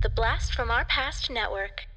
[0.00, 1.88] The Blast from Our Past Network.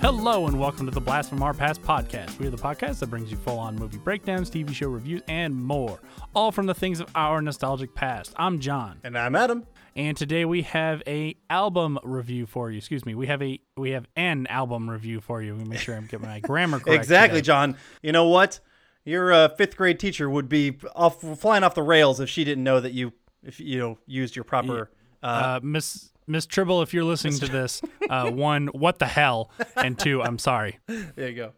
[0.00, 2.38] Hello and welcome to the Blast from Our Past podcast.
[2.38, 5.54] We are the podcast that brings you full on movie breakdowns, TV show reviews, and
[5.54, 6.00] more,
[6.34, 8.34] all from the things of our nostalgic past.
[8.36, 9.66] I'm John, And I'm Adam.
[9.96, 12.78] And today we have a album review for you.
[12.78, 15.54] Excuse me, we have a we have an album review for you.
[15.54, 16.96] We make sure I'm getting my grammar correct.
[17.02, 17.46] exactly, today.
[17.46, 17.76] John.
[18.02, 18.60] You know what?
[19.04, 22.64] Your uh, fifth grade teacher would be off flying off the rails if she didn't
[22.64, 23.12] know that you,
[23.42, 24.90] if you know, used your proper.
[25.22, 29.50] Uh, Uh, Miss Miss Tribble, if you're listening to this, uh, one, what the hell,
[29.76, 30.78] and two, I'm sorry.
[30.86, 31.52] there you go.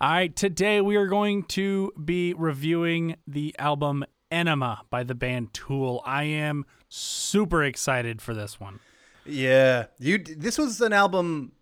[0.00, 5.52] All right, today we are going to be reviewing the album Aenima by the band
[5.52, 6.02] Tool.
[6.06, 8.80] I am super excited for this one.
[9.26, 10.18] Yeah, you.
[10.18, 11.52] This was an album.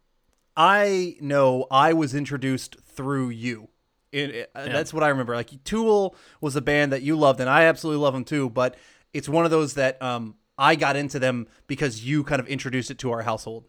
[0.57, 3.69] I know I was introduced through you.
[4.13, 5.35] It, it- uh, That's what I remember.
[5.35, 8.49] Like Tool was a band that you loved, and I absolutely love them too.
[8.51, 8.77] But
[9.13, 12.91] it's one of those that um, I got into them because you kind of introduced
[12.91, 13.65] it to our household.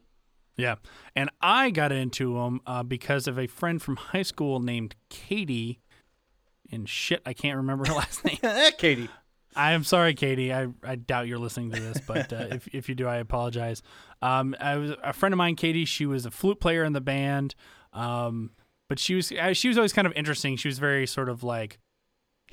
[0.57, 0.75] Yeah.
[1.15, 5.79] And I got into them uh, because of a friend from high school named Katie.
[6.71, 8.37] And shit, I can't remember her last name.
[8.43, 9.09] Eh, Katie.
[9.55, 10.53] I am sorry, Katie.
[10.53, 13.81] I, I doubt you're listening to this, but uh, if, if you do, I apologize.
[14.21, 15.83] Um, I was a friend of mine, Katie.
[15.83, 17.53] She was a flute player in the band,
[17.91, 18.51] um,
[18.87, 20.55] but she was she was always kind of interesting.
[20.55, 21.79] She was very sort of like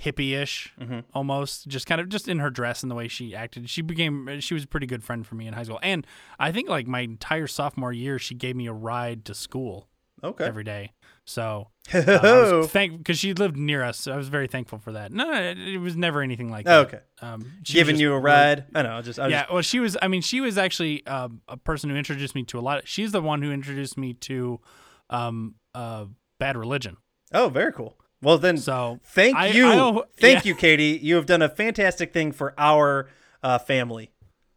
[0.00, 0.72] hippie-ish,
[1.14, 3.68] almost, just kind of just in her dress and the way she acted.
[3.70, 6.06] She became she was a pretty good friend for me in high school, and
[6.38, 9.88] I think like my entire sophomore year, she gave me a ride to school
[10.24, 10.44] Okay.
[10.44, 10.92] every day.
[11.28, 13.98] So uh, I thank because she lived near us.
[13.98, 15.12] So I was very thankful for that.
[15.12, 16.86] No, it, it was never anything like that.
[16.86, 17.00] Okay.
[17.20, 18.64] Um, Giving just you a ride.
[18.74, 19.02] I know.
[19.02, 19.44] Just I yeah.
[19.52, 19.94] Well, she was.
[20.00, 22.78] I mean, she was actually um, a person who introduced me to a lot.
[22.78, 24.58] Of, she's the one who introduced me to
[25.10, 26.06] um, uh,
[26.38, 26.96] Bad Religion.
[27.34, 27.98] Oh, very cool.
[28.22, 30.48] Well, then, So thank I- you, I thank yeah.
[30.48, 30.98] you, Katie.
[31.02, 33.08] You have done a fantastic thing for our
[33.42, 34.12] uh, family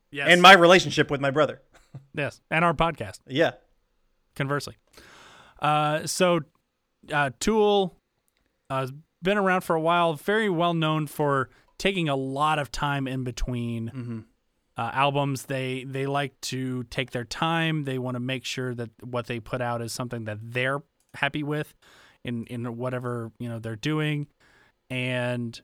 [0.10, 0.30] Yes.
[0.30, 1.62] and my relationship with my brother.
[2.16, 3.20] yes, and our podcast.
[3.28, 3.52] Yeah.
[4.36, 4.78] Conversely,
[5.62, 6.40] uh, so
[7.12, 7.96] uh, Tool
[8.70, 10.14] uh, has been around for a while.
[10.14, 14.26] Very well known for taking a lot of time in between
[14.78, 15.44] uh, albums.
[15.44, 17.84] They they like to take their time.
[17.86, 20.82] They want to make sure that what they put out is something that they're
[21.16, 21.74] happy with
[22.24, 24.28] in in whatever you know they're doing.
[24.90, 25.60] And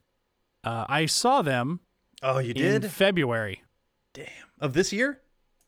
[0.64, 1.80] uh, I saw them
[2.22, 2.90] Oh, you in did?
[2.90, 3.62] February
[4.14, 4.26] Damn.
[4.60, 5.20] Of this year?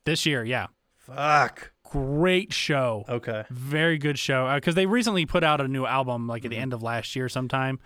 [0.04, 0.42] this year.
[0.44, 0.66] Yeah,
[0.97, 1.72] Fuck.
[1.90, 3.04] Great show.
[3.08, 3.44] Okay.
[3.50, 6.46] Very good show because they recently put out a new album like Mm-hmm.
[6.46, 7.78] at the end of last year sometime.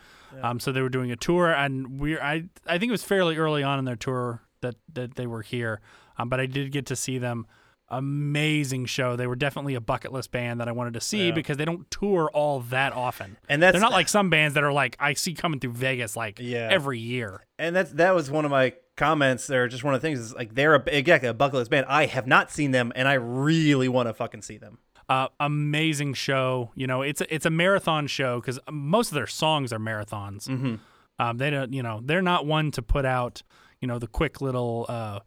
[0.43, 3.37] Um, so they were doing a tour, and we I I think it was fairly
[3.37, 5.81] early on in their tour that that they were here.
[6.19, 7.47] Um, but I did get to see them.
[7.89, 9.15] Amazing show.
[9.15, 11.35] They were definitely a bucket list band that I wanted to see Yeah.
[11.35, 13.37] because they don't tour all that often.
[13.49, 16.17] And that's They're not like some bands that are like I see coming through Vegas
[16.17, 16.69] like Yeah.
[16.71, 17.45] every year.
[17.59, 19.67] and that's that was one of my comments there.
[19.69, 21.87] Just one of the things is like they're a exactly a bucket list band.
[21.89, 24.79] I have not seen them, and I really want to fucking see them.
[25.09, 26.71] uh, amazing show.
[26.75, 30.49] You know, it's a, it's a marathon show because most of their songs are marathons.
[30.49, 30.75] Mm-hmm.
[31.19, 33.43] Um, they don't, you know, they're not one to put out,
[33.81, 35.21] you know, the quick little, uh,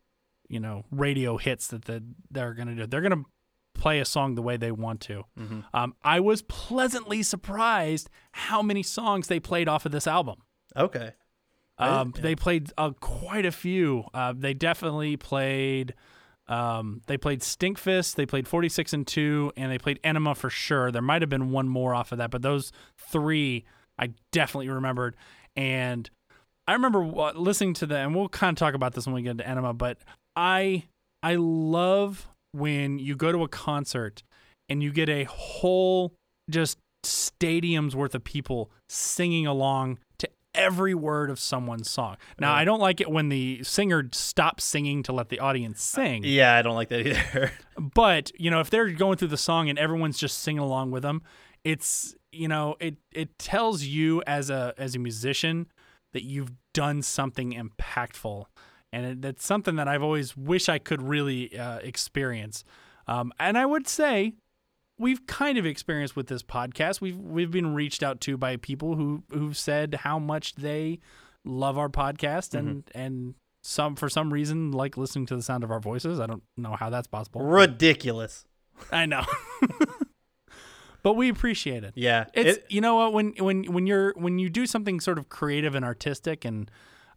[0.50, 2.85] you know, radio hits that the, they're gonna do.
[2.88, 3.23] They're gonna
[3.73, 5.23] play a song the way they want to.
[5.39, 5.59] Mm-hmm.
[5.73, 10.41] Um, I was pleasantly surprised how many songs they played off of this album.
[10.75, 11.11] Okay.
[11.79, 12.21] Um, yeah.
[12.21, 14.05] They played uh, quite a few.
[14.13, 15.93] Uh, they definitely played.
[16.47, 18.15] Um, they played Stinkfist.
[18.15, 20.91] They played 46 and 2, and they played Aenema for sure.
[20.91, 23.65] There might have been one more off of that, but those three
[23.99, 25.15] I definitely remembered.
[25.55, 26.09] And
[26.67, 26.99] I remember
[27.35, 29.77] listening to them, and we'll kind of talk about this when we get into Aenema,
[29.77, 29.99] but
[30.35, 30.85] I
[31.23, 34.23] I love when you go to a concert
[34.69, 36.13] and you get a whole
[36.49, 39.99] just stadiums worth of people singing along to
[40.57, 42.18] every word of someone's song.
[42.40, 46.23] Now, I don't like it when the singer stops singing to let the audience sing.
[46.25, 47.51] Yeah, I don't like that either.
[47.79, 51.03] But, you know, if they're going through the song and everyone's just singing along with
[51.03, 51.21] them,
[51.63, 55.68] it's, you know, it it tells you as a as a musician
[56.13, 58.45] that you've done something impactful.
[58.92, 62.63] And it, that's something that I've always wish I could really uh, experience.
[63.06, 64.33] Um, and I would say
[64.97, 67.01] we've kind of experienced with this podcast.
[67.01, 70.99] We've we've been reached out to by people who who've said how much they
[71.45, 75.71] love our podcast and and some for some reason like listening to the sound of
[75.71, 76.19] our voices.
[76.19, 77.41] I don't know how that's possible.
[77.41, 78.45] Ridiculous.
[78.91, 79.23] I know.
[81.03, 81.94] but we appreciate it.
[81.95, 82.25] Yeah.
[82.33, 85.29] It's It- you know what when when when you're when you do something sort of
[85.29, 86.69] creative and artistic and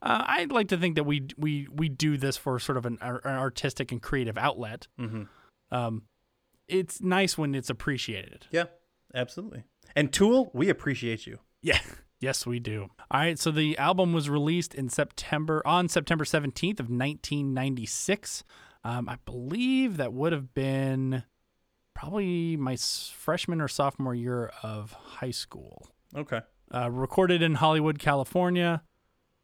[0.03, 2.99] uh, I'd like to think that we we we do this for sort of an,
[3.03, 4.87] an artistic and creative outlet.
[4.99, 5.29] Mhm.
[5.71, 6.03] Um,
[6.71, 8.47] it's nice when it's appreciated.
[8.51, 8.65] Yeah.
[9.15, 9.65] Absolutely.
[9.97, 11.39] And Tool, we appreciate you.
[11.63, 11.81] Yeah.
[12.23, 12.91] Yes, we do.
[13.11, 18.45] All right, so the album was released in September on September 17th of 1996.
[18.85, 21.25] Um, I believe that would have been
[21.95, 25.89] probably my freshman or sophomore year of high school.
[26.15, 26.41] Okay.
[26.75, 28.83] Uh, recorded in Hollywood, California.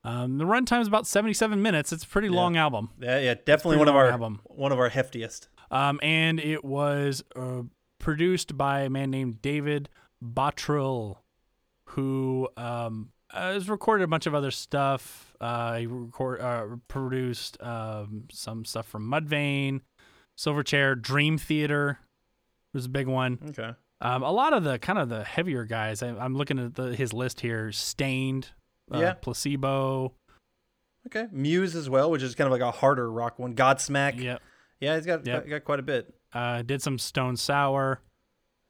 [0.04, 1.92] Um, the runtime is about 77 minutes.
[1.92, 2.90] It's a pretty long album.
[3.00, 4.40] Yeah, yeah, definitely one of our album.
[4.44, 5.48] one of our heftiest.
[5.70, 7.62] Um, and it was uh,
[7.98, 9.88] produced by a man named David
[10.24, 11.18] Bottrill,
[11.90, 15.34] who um, has recorded a bunch of other stuff.
[15.40, 19.80] Uh, he record, uh, produced um, some stuff from Mudvayne,
[20.38, 21.98] Silverchair, Dream Theater
[22.72, 23.38] was a big one.
[23.48, 23.72] Okay.
[24.00, 26.02] Um, a lot of the kind of the heavier guys.
[26.02, 28.50] I, I'm looking at the, his list here: Staind,
[28.94, 29.14] uh, Yeah.
[29.14, 30.12] Placebo.
[31.06, 31.26] Okay.
[31.32, 33.54] Muse as well, which is kind of like a harder rock one.
[33.54, 34.20] Godsmack.
[34.20, 34.42] Yep.
[34.80, 35.48] Yeah, he's got Yep.
[35.48, 36.14] got, quite a bit.
[36.32, 38.00] Uh, did some Stone Sour.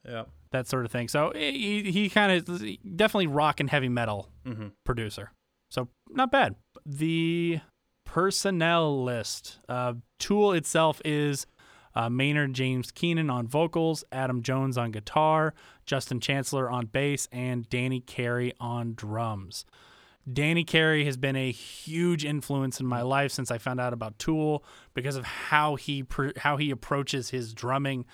[0.08, 0.25] Yeah.
[0.53, 1.08] that sort of thing.
[1.08, 2.47] So he he kind of
[2.97, 4.73] definitely rock and heavy metal Mhm.
[4.85, 5.32] producer.
[5.70, 6.55] So not bad.
[6.87, 7.61] The
[8.05, 9.58] personnel list.
[9.69, 11.47] Uh, Tool itself is
[11.94, 15.52] uh, Maynard James Keenan on vocals, Adam Jones on guitar,
[15.87, 19.64] Justin Chancellor on bass, and Danny Carey on drums.
[20.31, 24.19] Danny Carey has been a huge influence in my life since I found out about
[24.19, 24.64] Tool
[24.94, 28.05] because of how he pr- how he approaches his drumming.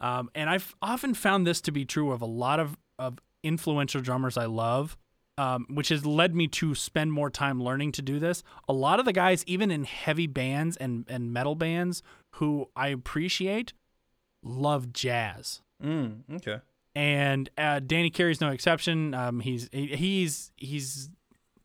[0.00, 4.00] Um, and I've often found this to be true of a lot of, of influential
[4.00, 4.96] drummers I love,
[5.36, 8.42] um, which has led me to spend more time learning to do this.
[8.68, 12.02] A lot of the guys, even in heavy bands and, and metal bands,
[12.36, 13.72] who I appreciate,
[14.42, 16.60] love jazz Mm, okay.
[16.94, 19.14] and uh, Danny Carey's no exception.
[19.14, 21.10] Um, he's he's he's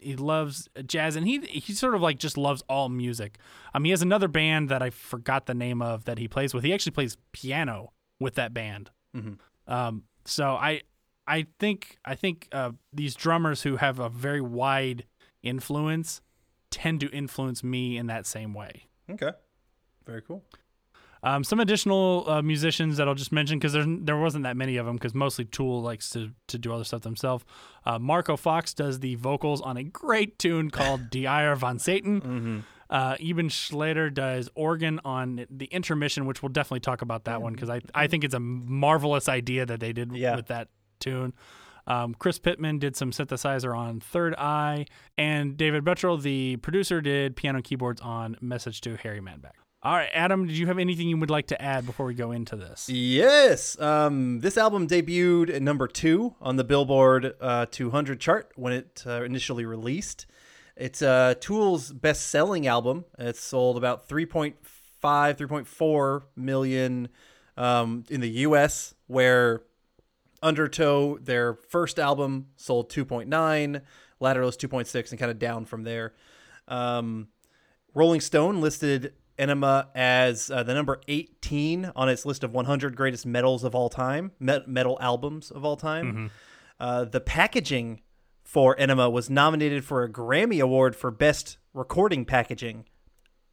[0.03, 3.38] he loves jazz, and he he sort of like just loves all music.
[3.73, 6.63] Um, he has another band that I forgot the name of that he plays with.
[6.63, 8.91] He actually plays piano with that band.
[9.15, 9.39] Mhm.
[9.67, 10.81] Um, so I
[11.27, 15.05] I think I think uh, these drummers who have a very wide
[15.41, 16.21] influence
[16.69, 18.88] tend to influence me in that same way.
[19.09, 19.31] Okay.
[20.05, 20.44] Very cool.
[21.23, 24.75] Um, some additional uh, musicians that I'll just mention because there there wasn't that many
[24.77, 27.45] of them because mostly Tool likes to to do other stuff themselves.
[27.85, 32.21] Uh, Marko Fox does the vocals on a great tune called "Die Eier von Satan."
[32.21, 32.59] Mm-hmm.
[32.89, 37.53] Uh, Eban Schletter does organ on the intermission, which we'll definitely talk about that one
[37.53, 40.35] because I I think it's a marvelous idea that they did Yeah.
[40.35, 40.67] with that
[40.99, 41.33] tune.
[41.87, 44.85] Um, Chris Pittman did some synthesizer on Third Eye,
[45.17, 49.51] and David Bottrill, the producer, did piano keyboards on Message to Harry Manback.
[49.85, 52.31] All right, Adam, did you have anything you would like to add before we go
[52.31, 52.88] into this?
[52.88, 53.77] Yes.
[53.81, 59.03] Um, this album debuted at number two on the Billboard uh, 200 chart when it
[59.06, 60.25] uh, initially released.
[60.77, 63.03] It's uh, Tool's best selling album.
[63.19, 64.53] It sold about 3.5,
[65.01, 67.09] 3.4 million
[67.57, 69.63] um, in the US, where
[70.41, 73.27] Undertow, their first album, sold 2.9,
[74.21, 76.13] Lateralus 2.6, and kind of down from there.
[76.69, 77.27] Um,
[77.94, 83.25] Rolling Stone listed Aenima as uh, the number 18 on its list of 100 greatest
[83.25, 86.31] metals of all time, met- metal albums of all time.
[86.80, 88.01] Uh, the packaging
[88.44, 92.85] for Aenima was nominated for a Grammy Award for Best Recording Packaging.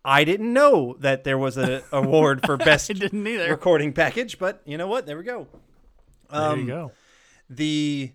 [0.04, 3.24] I didn't know that there was an award for Best didn't.
[3.24, 5.06] Recording Package, but you know what?
[5.06, 5.46] There we go.
[6.30, 6.92] there Um, you go.
[7.48, 8.12] The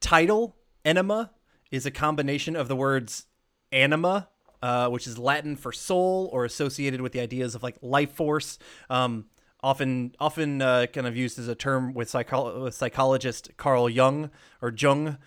[0.00, 1.30] title Aenima
[1.70, 3.26] is a combination of the words
[3.72, 4.28] anima,
[4.62, 8.58] uh, which is Latin for soul or associated with the ideas of like life force.
[8.90, 9.26] Um,
[9.62, 14.30] often, often uh, kind of used as a term with, psycho- with psychologist Carl Jung
[14.60, 15.18] or Jung,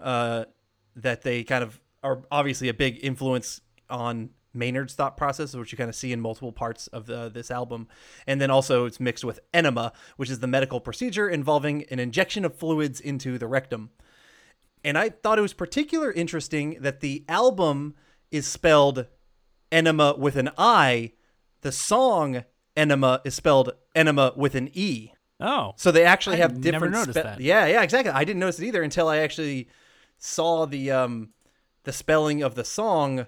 [0.00, 0.44] uh,
[0.96, 5.78] that they kind of are obviously a big influence on Maynard's thought process, which you
[5.78, 7.88] kind of see in multiple parts of the, this album.
[8.26, 12.44] And then also it's mixed with enema, which is the medical procedure involving an injection
[12.44, 13.90] of fluids into the rectum.
[14.84, 17.94] And I thought it was particular interesting that the album
[18.30, 19.06] is spelled
[19.72, 21.12] Aenima with an I.
[21.62, 22.44] The song
[22.76, 25.12] Aenema is spelled Aenema with an E.
[25.40, 26.92] Oh, So they actually I have never different.
[26.94, 27.40] noticed spe- that.
[27.40, 28.10] Yeah, yeah, exactly.
[28.12, 29.68] I didn't notice it either until I actually
[30.18, 31.30] saw the um
[31.84, 33.26] the spelling of the song,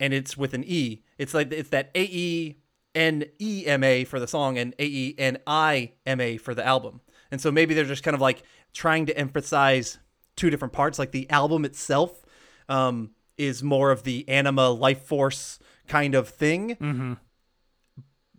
[0.00, 1.02] and it's with an E.
[1.18, 2.56] It's like it's that A E
[2.94, 6.54] N E M A for the song and A E N I M A for
[6.54, 7.00] the album.
[7.30, 8.42] And so maybe they're just kind of like
[8.72, 9.98] trying to emphasize
[10.36, 10.98] two different parts.
[10.98, 12.22] Like the album itself
[12.68, 17.12] um, is more of the anima life force kind of thing mm-hmm.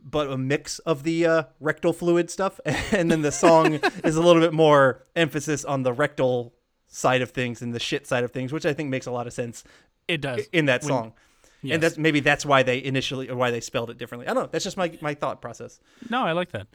[0.03, 4.21] but a mix of the uh, rectal fluid stuff, and then the song is a
[4.21, 6.53] little bit more emphasis on the rectal
[6.87, 9.27] side of things and the shit side of things, which I think makes a lot
[9.27, 9.63] of sense
[10.07, 10.47] it does.
[10.53, 11.13] in that When- song.
[11.61, 11.73] yes.
[11.75, 14.27] And that's maybe that's why they initially or why they spelled it differently.
[14.27, 14.49] I don't know.
[14.51, 15.79] That's just my my thought process.
[16.09, 16.67] No, I like that.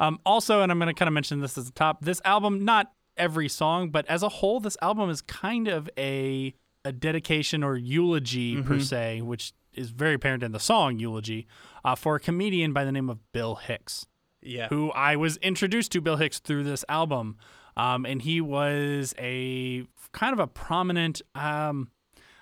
[0.00, 2.04] Um, also, and I'm going to kind of mention this at the top.
[2.04, 6.54] This album, not every song, but as a whole, this album is kind of a
[6.84, 8.68] a dedication or eulogy Mm-hmm.
[8.68, 11.46] per se, which is very apparent in the song "Eulogy"
[11.84, 14.06] uh, for a comedian by the name of Bill Hicks
[14.42, 14.68] Yeah.
[14.68, 17.36] who I was introduced to Bill Hicks through this album.
[17.76, 21.90] Um, and he was a kind of a prominent, um,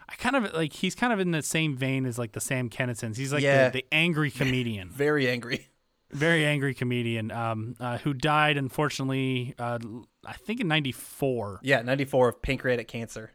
[0.08, 2.70] I kind of like, he's kind of in the same vein as like the Sam
[2.70, 3.16] Kinisons.
[3.18, 3.68] He's like Yeah.
[3.68, 5.68] the, the angry comedian, Very angry.
[6.12, 9.78] very angry comedian, um, uh, who died, unfortunately, uh,
[10.24, 11.60] I think in 94.
[11.62, 13.32] Yeah, 94 of pancreatic cancer.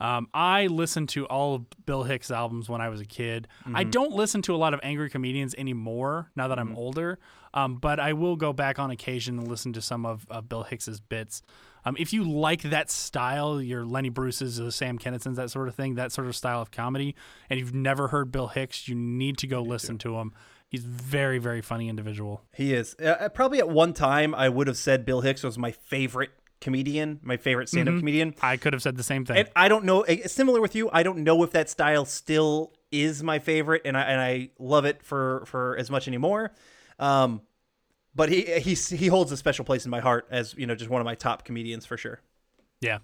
[0.00, 3.48] Um, I listened to all of Bill Hicks albums when I was a kid.
[3.74, 7.18] I don't listen to a lot of angry comedians anymore now that I'm older,
[7.52, 10.62] um, but I will go back on occasion and listen to some of, of Bill
[10.62, 11.42] Hicks's bits.
[11.84, 15.74] Um, if you like that style, your Lenny Bruce's, or Sam Kinison's, that sort of
[15.74, 17.14] thing, that sort of style of comedy,
[17.48, 20.32] and you've never heard Bill Hicks, you need to go listen to him.
[20.68, 22.42] He's very, very funny individual.
[22.54, 22.94] He is.
[22.94, 27.20] Uh, probably at one time, I would have said Bill Hicks was my favorite comedian,
[27.22, 28.34] my favorite stand up comedian.
[28.42, 29.36] I could have said the same thing.
[29.36, 32.72] And I don't know, eh, similar with you, I don't know if that style still
[32.90, 36.52] is my favorite, and I and I love it for for as much anymore.
[36.98, 37.42] Um,
[38.14, 40.90] but he he he holds a special place in my heart as you know just
[40.90, 42.20] one of my top comedians for sure.
[42.80, 42.98] Yeah.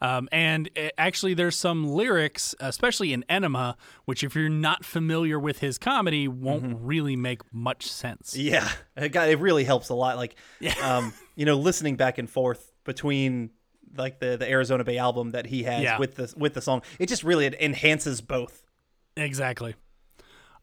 [0.00, 5.38] Um, and uh, actually, there's some lyrics, especially in Aenema, which, if you're not familiar
[5.38, 8.36] with his comedy, won't really make much sense.
[8.36, 10.16] Yeah, it got it really helps a lot.
[10.16, 10.36] Like,
[10.82, 13.50] um, you know, listening back and forth between
[13.96, 15.98] like the the Arizona Bay album that he has Yeah.
[15.98, 18.62] with the with the song, it just really it enhances both.
[19.16, 19.74] Exactly.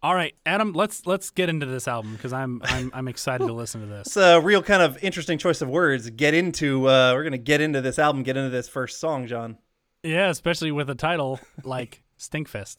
[0.03, 3.53] All right, Adam, let's let's get into this album because I'm I'm I'm excited to
[3.53, 4.07] listen to this.
[4.07, 6.09] It's a real kind of interesting choice of words.
[6.09, 9.57] Get into uh, we're gonna get into this album, get into this first song, John.
[10.03, 12.77] Yeah, especially with a title like Stinkfist.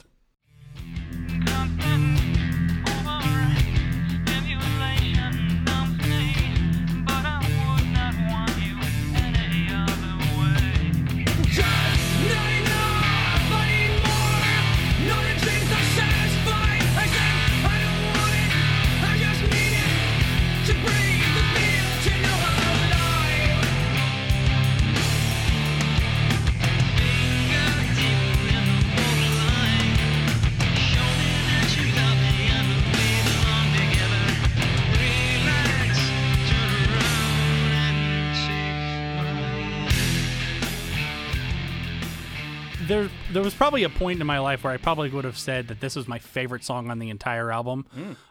[43.43, 45.69] There there was probably a point in my life where I probably would have said
[45.69, 47.87] that this was my favorite song on the entire album.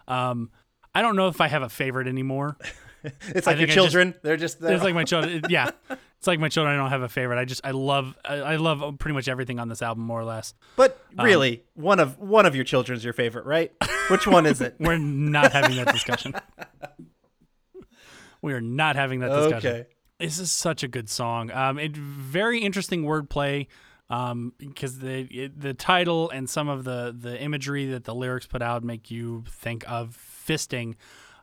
[0.08, 0.50] Um,
[0.94, 2.58] I don't know if I have a favorite anymore.
[3.30, 4.14] It's like your I just- children.
[4.22, 5.42] They're just they're, It's like my children.
[5.50, 5.72] Yeah,
[6.20, 6.76] it's like my children.
[6.76, 7.40] I don't have a favorite.
[7.40, 10.24] I just I love I, I love pretty much everything on this album more or
[10.24, 10.54] less.
[10.76, 13.72] but um, really, one of one of your children's your favorite, right?
[14.12, 14.76] Which one is it?
[14.80, 16.36] We're not having that discussion.
[18.44, 19.72] we are not having that discussion.
[19.72, 19.88] okay.
[20.20, 21.50] This is such a good song.
[21.50, 23.66] Um, it very interesting wordplay.
[24.12, 28.62] Um, because the the title and some of the the imagery that the lyrics put
[28.62, 30.96] out make you think of fisting.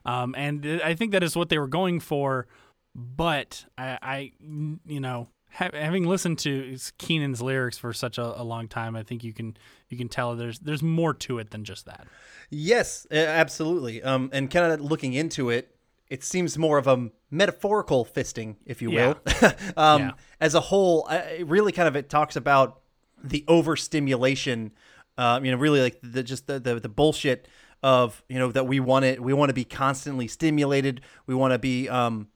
[0.05, 2.47] Um, and I think that is what they were going for.
[2.95, 8.43] But I, I you know, ha- having listened to Keenan's lyrics for such a, a
[8.43, 9.57] long time, I think you can
[9.89, 12.07] you can tell there's there's more to it than just that.
[12.49, 14.03] Yes, absolutely.
[14.03, 15.75] Um, and kind of looking into it,
[16.09, 19.19] it seems more of a metaphorical fisting, if you will.
[19.77, 20.11] um, Yeah.
[20.41, 22.81] As a whole, it really kind of it talks about
[23.23, 24.71] the overstimulation.
[25.17, 27.47] Um, you know, really like the just the, the the bullshit
[27.83, 29.21] of you know that we want it.
[29.21, 31.01] We want to be constantly stimulated.
[31.27, 32.29] We want to be um,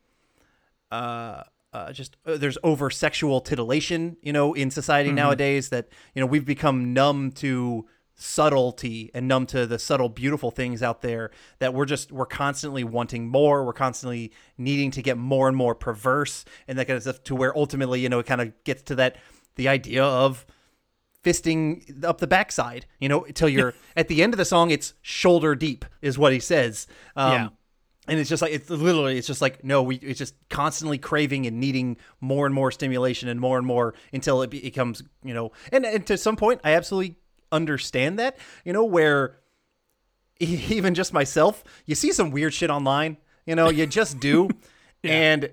[0.91, 6.19] uh, uh, just uh, there's over sexual titillation, you know, in society nowadays that you
[6.19, 11.31] know we've become numb to subtlety and numb to the subtle beautiful things out there
[11.59, 13.65] that we're just we're constantly wanting more.
[13.65, 16.45] We're constantly needing to get more and more perverse.
[16.67, 18.95] And that kind of stuff to where ultimately you know it kind of gets to
[18.95, 19.17] that
[19.55, 20.45] the idea of
[21.23, 24.93] fisting up the backside you know till you're at the end of the song it's
[25.01, 26.85] shoulder deep is what he says.
[27.15, 27.47] Um, Yeah.
[28.09, 31.45] and it's just like it's literally it's just like no we it's just constantly craving
[31.47, 35.51] and needing more and more stimulation and more and more until it becomes you know
[35.71, 37.15] and, and to some point i absolutely
[37.53, 39.37] understand that you know where
[40.39, 44.49] even just myself you see some weird shit online you know you just do.
[45.05, 45.49] And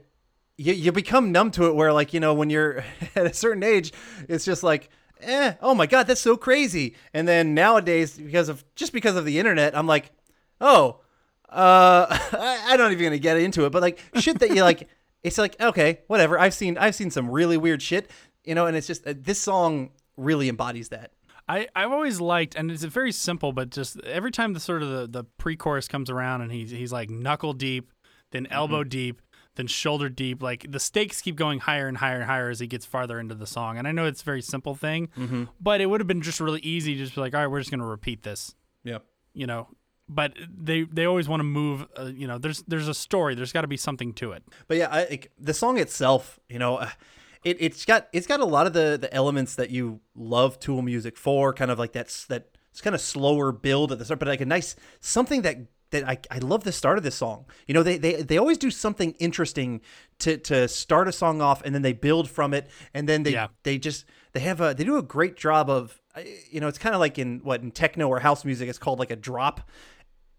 [0.57, 2.85] you, you become numb to it where like you know when you're
[3.17, 3.93] at a certain age
[4.29, 4.91] it's just like
[5.23, 6.95] eh oh my god that's so crazy.
[7.13, 10.13] And then nowadays because of just because of the internet i'm like
[10.61, 11.01] oh
[11.49, 13.71] uh I, i'm not even gonna get into it.
[13.71, 14.89] But like shit that you like
[15.25, 18.09] it's like okay whatever i've seen i've seen some really weird shit
[18.45, 21.11] you know and it's just uh, this song really embodies that
[21.51, 24.89] I, I've always liked, and it's very simple, but just every time the sort of
[24.91, 27.91] the, the pre-chorus comes around and he's he's like knuckle deep,
[28.31, 29.21] then elbow deep,
[29.57, 30.43] then shoulder deep.
[30.43, 33.35] Like the stakes keep going higher and higher and higher as he gets farther into
[33.35, 33.79] the song.
[33.79, 35.45] And I know it's a very simple thing, Mm-hmm.
[35.61, 37.59] but it would have been just really easy to just be like, all right, we're
[37.61, 38.55] just going to repeat this,
[38.85, 39.05] Yep.
[39.35, 39.67] you know.
[40.09, 41.87] But they they always want to move.
[41.99, 43.35] Uh, you know, there's there's a story.
[43.37, 44.43] There's got to be something to it.
[44.69, 46.89] But yeah, I, like, the song itself, you know, uh,
[47.45, 50.83] it it's got it's got a lot of the the elements that you love Tool
[50.83, 54.21] music for, kind of like that's that it's kind of slower build at the start,
[54.21, 55.59] but like a nice something that
[55.91, 57.47] that I, I love the start of this song.
[57.67, 59.81] You know, they, they they always do something interesting
[60.21, 63.33] to to start a song off, and then they build from it, and then they
[63.33, 63.49] Yeah.
[63.65, 66.01] they just they have a they do a great job of
[66.51, 68.99] you know it's kind of like in what in techno or house music it's called
[68.99, 69.69] like a drop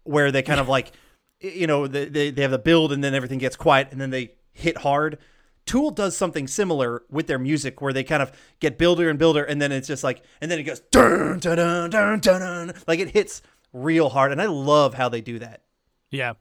[0.04, 0.92] where they kind of like
[1.40, 4.10] you know they, they, they have the build and then everything gets quiet and then
[4.10, 5.18] they hit hard
[5.66, 9.44] tool does something similar with their music where they kind of get builder and builder
[9.44, 11.56] and then it's just like and then it goes dun dun
[11.90, 13.42] dun dun dun, like it hits
[13.72, 15.62] real hard and i love how they do that
[16.10, 16.34] Yeah.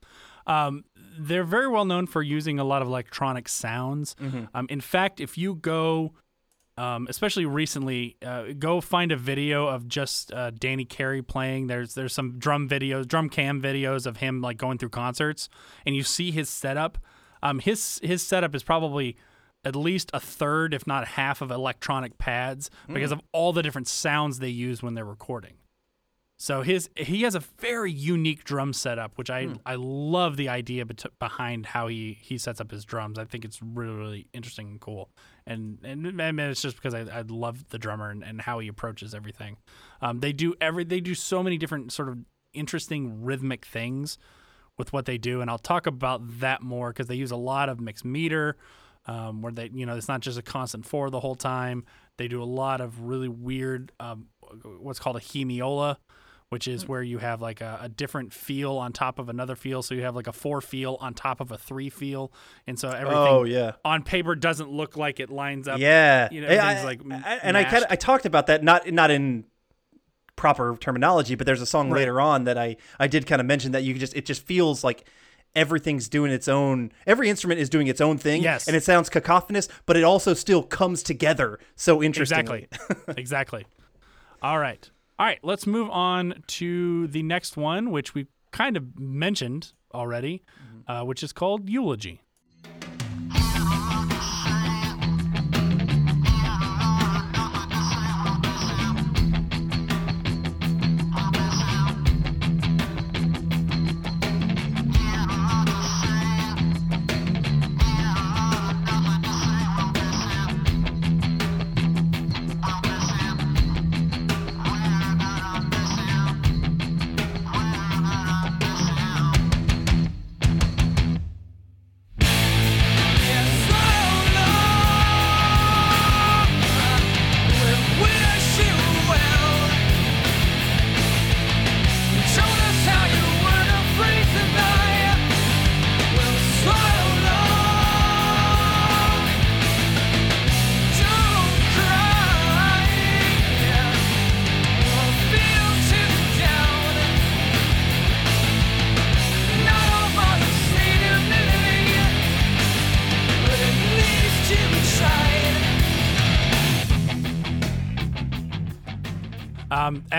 [0.47, 0.85] Um,
[1.19, 4.15] they're very well known for using a lot of electronic sounds.
[4.55, 6.13] Um, in fact, if you go,
[6.77, 11.67] um, especially recently, uh, go find a video of just uh, Danny Carey playing.
[11.67, 15.47] There's there's some drum videos, drum cam videos of him like going through concerts,
[15.85, 16.97] and you see his setup.
[17.43, 19.17] Um, his his setup is probably
[19.63, 23.87] at least a third, if not half, of electronic pads because of all the different
[23.87, 25.53] sounds they use when they're recording.
[26.37, 30.83] So his he has a very unique drum setup, which I I love the idea
[30.87, 33.19] bet- behind how he he sets up his drums.
[33.19, 35.11] I think it's really really interesting and cool,
[35.45, 38.67] and and mean, it's just because I, I love the drummer and, and how he
[38.67, 39.57] approaches everything.
[40.01, 42.17] Um, they do every they do so many different sort of
[42.53, 44.17] interesting rhythmic things
[44.81, 47.69] with what they do, and I'll talk about that more because they use a lot
[47.69, 48.57] of mixed meter,
[49.05, 51.85] um, where they you know it's not just a constant four the whole time.
[52.17, 54.25] They do a lot of really weird um,
[54.79, 55.97] what's called a hemiola
[56.49, 59.81] which is where you have like a, a different feel on top of another feel.
[59.81, 62.29] So you have like a four feel on top of a three feel,
[62.67, 63.71] and so everything Oh, yeah.
[63.85, 65.79] on paper doesn't look like it lines up.
[65.79, 68.65] yeah you know, everything's I- like I- and i kind of i talked about that
[68.65, 69.45] not not in
[70.41, 73.71] proper terminology but there's a song later on that i i did kind of mention
[73.73, 74.99] that you just it just feels like
[75.53, 78.67] everything's doing its own every instrument is doing its own thing Yes.
[78.67, 83.65] and it sounds cacophonous but it also still comes together so interestingly exactly, exactly.
[84.41, 85.37] All right, all right.
[85.43, 90.41] Let's move on to the next one, which we kind of mentioned already,
[90.87, 92.23] uh, which is called eulogy.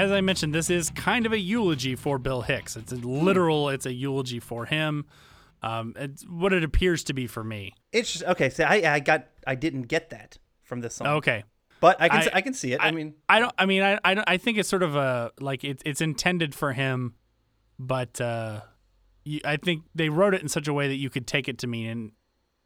[0.03, 2.77] As I mentioned, this is kind of a eulogy for Bill Hicks.
[2.77, 3.69] It's a literal.
[3.69, 5.07] It's a eulogy for him.
[5.63, 7.73] Um, it's what it appears to be for me.
[7.93, 11.45] it's just okay so i i got i didn't get that from this song Okay.
[11.81, 13.55] but i can I- I, can see it i, mean I don't.
[13.57, 13.97] I mean, I.
[14.05, 17.15] I, don't, I think it's sort of a like it's it's intended for him,
[17.79, 18.63] but uh,
[19.25, 21.59] you, I think they wrote it in such a way that you could take it
[21.59, 22.11] to mean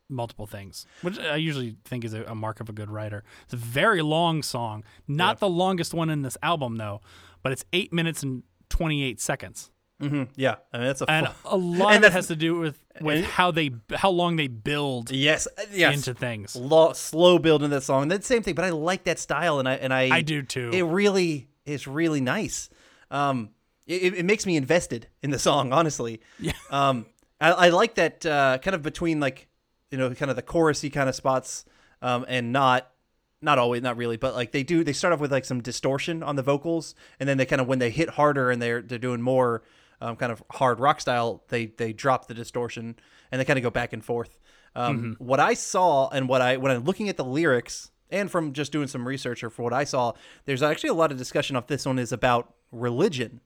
[0.08, 3.24] multiple things, which I usually think is a, a mark of a good writer.
[3.44, 7.00] It's a very long song, not the longest one in this album though,
[7.46, 9.70] but it's eight minutes and twenty eight seconds,
[10.02, 12.58] mhm, yeah i mean that's a and a lot And of it has to do
[12.58, 16.56] with with how they how long they build yes uh, yes into things.
[16.56, 18.08] Lo- slow build in that song.
[18.08, 20.70] That same thing, but I like that style, and I and I I do too.
[20.72, 22.68] It really is really nice.
[23.10, 23.50] Um,
[23.86, 26.20] it, it makes me invested in the song, honestly.
[26.40, 26.52] Yeah.
[26.70, 27.06] Um,
[27.40, 29.46] I, I like that uh, kind of between like
[29.92, 31.64] you know kind of the chorusy kind of spots,
[32.02, 32.90] um, and not
[33.42, 36.22] not always not really, but like they do they start off with like some distortion
[36.22, 38.98] on the vocals, and then they kind of when they hit harder and they're they're
[38.98, 39.62] doing more.
[39.98, 42.96] Um, kind of hard rock style, they they drop the distortion
[43.32, 44.38] and they kind of go back and forth.
[44.74, 48.52] Um, What I saw and what I when I'm looking at the lyrics and from
[48.52, 50.12] just doing some research or for what I saw,
[50.44, 53.40] there's actually a lot of discussion of this one is about religion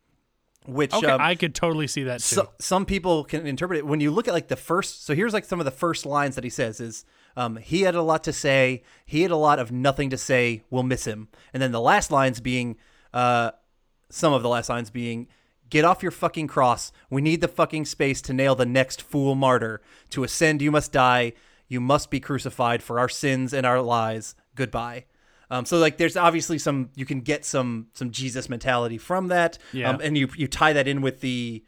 [0.66, 2.34] which Okay, um, I could totally see that too.
[2.36, 5.32] so, some people can interpret it when you look at like the first so here's
[5.32, 7.04] like some of the first lines that he says is
[7.36, 8.82] um, he had a lot to say.
[9.06, 10.62] He had a lot of nothing to say.
[10.70, 11.28] We'll miss him.
[11.52, 12.76] And then the last lines being
[13.12, 13.52] uh,
[14.08, 15.28] some of the last lines being
[15.68, 16.92] get off your fucking cross.
[17.08, 19.80] We need the fucking space to nail the next fool martyr.
[20.10, 21.32] To ascend you must die.
[21.68, 24.34] You must be crucified for our sins and our lies.
[24.56, 25.04] Goodbye.
[25.52, 29.58] Um, so like there's obviously some you can get some some jesus mentality from that.
[29.72, 29.90] Yeah.
[29.90, 31.64] um, and you you tie that in with the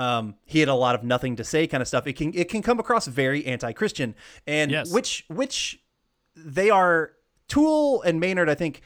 [0.00, 2.06] um, he had a lot of nothing to say kind of stuff.
[2.06, 4.14] It can it can come across very anti-Christian,
[4.46, 4.92] and Yes.
[4.92, 5.78] which which
[6.34, 7.12] they are
[7.48, 8.48] Tool and Maynard.
[8.48, 8.80] I think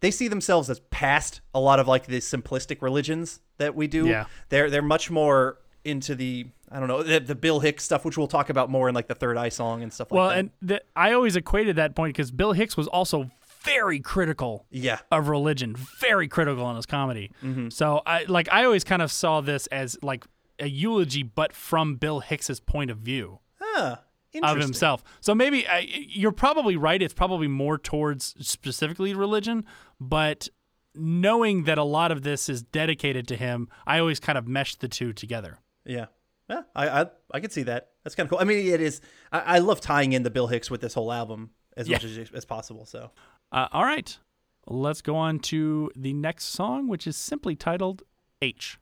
[0.00, 4.06] they see themselves as past a lot of like the simplistic religions that we do.
[4.06, 4.26] Yeah.
[4.50, 8.18] they're they're much more into the I don't know the, the Bill Hicks stuff, which
[8.18, 10.38] we'll talk about more in like the Third Eye song and stuff like well, that.
[10.38, 13.30] and the, I always equated that point because Bill Hicks was also
[13.62, 17.30] very critical yeah, of religion, very critical in his comedy.
[17.42, 17.70] Mm-hmm.
[17.70, 20.24] So I like I always kind of saw this as like
[20.60, 23.40] a eulogy, but from Bill Hicks's point of view
[23.76, 24.02] ah,
[24.42, 25.02] of himself.
[25.20, 27.00] So maybe I, you're probably right.
[27.02, 29.64] It's probably more towards specifically religion,
[30.00, 30.48] but
[30.94, 34.80] knowing that a lot of this is dedicated to him, I always kind of meshed
[34.80, 35.58] the two together.
[35.84, 36.06] Yeah.
[36.48, 37.90] Yeah, I, I I could see that.
[38.02, 38.40] That's kind of cool.
[38.40, 39.00] I mean, it is.
[39.30, 41.94] I, I love tying in the Bill Hicks with this whole album as Yeah.
[41.94, 42.84] much as, as possible.
[42.86, 43.12] So
[43.52, 44.18] Uh, all right,
[44.66, 48.02] let's go on to the next song, which is simply titled
[48.42, 48.80] H.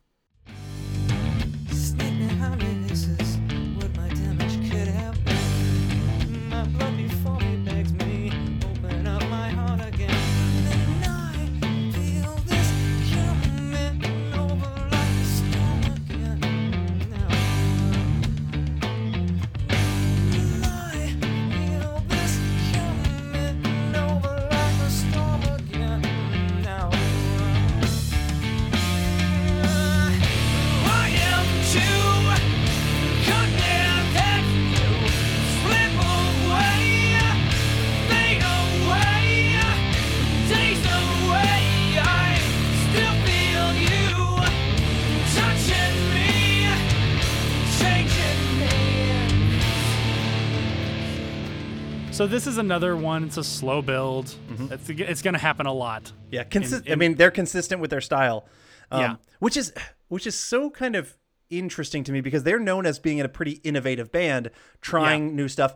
[52.19, 53.23] So this is another one.
[53.23, 54.35] It's a slow build.
[54.69, 56.11] It's it's going to happen a lot.
[56.29, 58.45] yeah, consi- I in- mean, they're consistent with their style.
[58.91, 59.15] Um, Yeah.
[59.39, 59.71] which is
[60.09, 61.17] which is so kind of
[61.49, 64.51] interesting to me because they're known as being a pretty innovative band,
[64.81, 65.75] trying new stuff,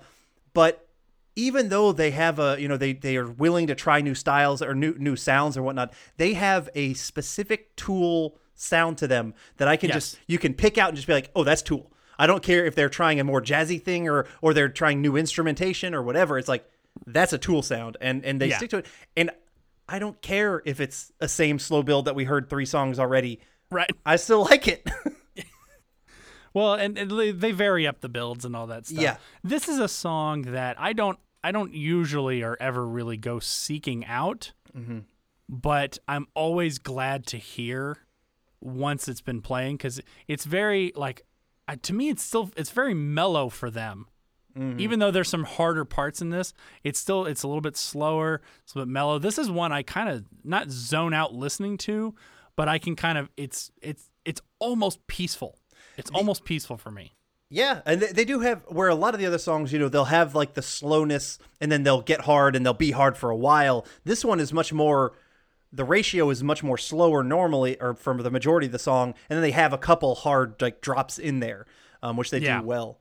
[0.54, 0.86] but
[1.38, 4.62] even though they have a you know they they are willing to try new styles
[4.62, 9.70] or new new sounds or whatnot, they have a specific tool sound to them that
[9.70, 9.96] I can Yes.
[9.96, 11.90] just you can pick out and just be like, oh, that's Tool.
[12.24, 15.16] I don't care if they're trying a more jazzy thing or or they're trying new
[15.18, 16.38] instrumentation or whatever.
[16.38, 16.64] It's like
[17.06, 18.58] that's a Tool sound, and and they Yeah.
[18.58, 18.86] stick to it.
[19.18, 19.30] And
[19.90, 23.40] I don't care if it's a same slow build that we heard three songs already.
[23.70, 23.90] Right.
[24.06, 24.88] I still like it.
[26.54, 27.10] Well, and, and
[27.42, 29.02] they- vary up the builds and all that stuff.
[29.02, 29.18] Yeah.
[29.44, 34.06] This is a song that I don't I don't usually or ever really go seeking
[34.06, 35.00] out, Mm-hmm.
[35.50, 37.98] but I'm always glad to hear
[38.62, 41.26] once it's been playing because it's very like
[41.68, 44.08] uh, to me it's still it's very mellow for them.
[44.58, 44.80] Mm-hmm.
[44.80, 48.42] Even though there's some harder parts in this, it's still it's a little bit slower,
[48.64, 49.18] it's a little bit mellow.
[49.20, 52.14] This is one I kind of not zone out listening to,
[52.56, 55.58] but I can kind of it's it's it's almost peaceful.
[55.98, 57.14] It's almost peaceful for me.
[57.50, 59.88] Yeah, and they, they do have where a lot of the other songs, you know,
[59.88, 63.30] they'll have like the slowness and then they'll get hard and they'll be hard for
[63.30, 63.86] a while.
[64.06, 65.14] This one is much more
[65.76, 69.36] the ratio is much more slower normally or for the majority of the song and
[69.38, 71.66] then they have a couple hard like drops in there
[72.04, 72.60] um, which they Yeah.
[72.62, 73.00] do well.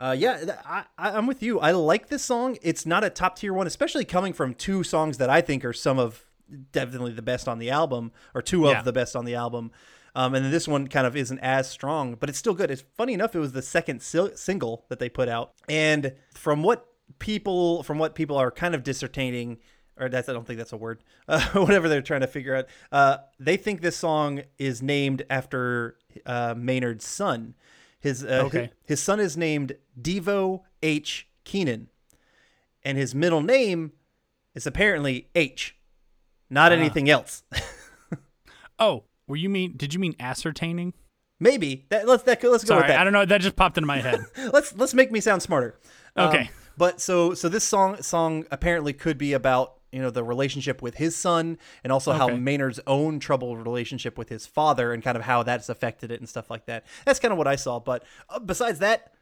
[0.00, 1.58] Uh, yeah, I, I'm with you.
[1.58, 2.56] I like this song.
[2.62, 5.72] It's not a top tier one, especially coming from two songs that I think are
[5.72, 6.24] some of
[6.72, 8.78] definitely the best on the album, or two Yeah.
[8.78, 9.70] of the best on the album.
[10.14, 12.70] Um, and then this one kind of isn't as strong, but it's still good.
[12.70, 16.62] It's funny enough, it was the second sil- single that they put out, and from
[16.62, 16.86] what
[17.18, 19.58] people from what people are kind of dissertating,
[19.98, 22.66] or that's I don't think that's a word, uh, whatever they're trying to figure out.
[22.92, 27.54] Uh, they think this song is named after uh, Maynard's son.
[28.00, 28.60] His uh, Okay.
[28.86, 31.28] his, his son is named Devo H.
[31.44, 31.88] Keenan,
[32.84, 33.92] and his middle name
[34.54, 35.76] is apparently H,
[36.50, 37.42] not anything else.
[38.80, 39.74] Oh, were you mean?
[39.76, 40.94] Did you mean ascertaining?
[41.40, 43.00] Maybe that let's that, let's go with that.
[43.00, 43.24] I don't know.
[43.24, 44.20] That just popped into my head.
[44.52, 45.78] let's let's make me sound smarter.
[46.16, 46.50] Um, Okay.
[46.76, 50.96] but so so this song song apparently could be about you know the relationship with
[50.96, 55.24] his son and also how Maynard's own troubled relationship with his father and kind of
[55.24, 56.84] how that's affected it and stuff like that.
[57.04, 57.78] That's kind of what I saw.
[57.80, 59.14] But uh, besides that,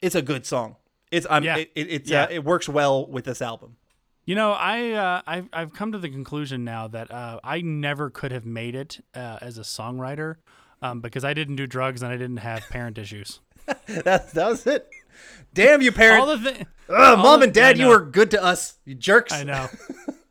[0.00, 0.76] it's a good song.
[1.10, 1.56] It's I'm Yeah.
[1.58, 2.24] it, it, it's Yeah.
[2.24, 3.76] uh, it works well with this album.
[4.24, 8.10] You know, I uh, I've I've come to the conclusion now that uh, I never
[8.10, 10.36] could have made it uh, as a songwriter.
[10.82, 13.40] um, because I didn't do drugs and I didn't have parent issues.
[13.86, 14.88] that, that was it.
[15.54, 16.20] Damn you, parents!
[16.28, 18.78] All the thi- Ugh, mom the- and dad, you were good to us.
[18.84, 19.32] You jerks.
[19.32, 19.68] I know.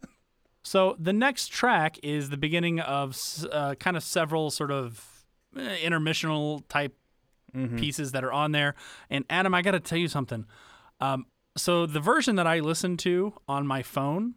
[0.63, 3.17] so the next track is the beginning of
[3.51, 5.25] uh, kind of several sort of
[5.57, 6.95] eh, intermissional type
[7.77, 8.75] pieces that are on there.
[9.09, 10.45] And Adam, I got to tell you something.
[11.01, 11.25] Um,
[11.57, 14.35] so the version that I listened to on my phone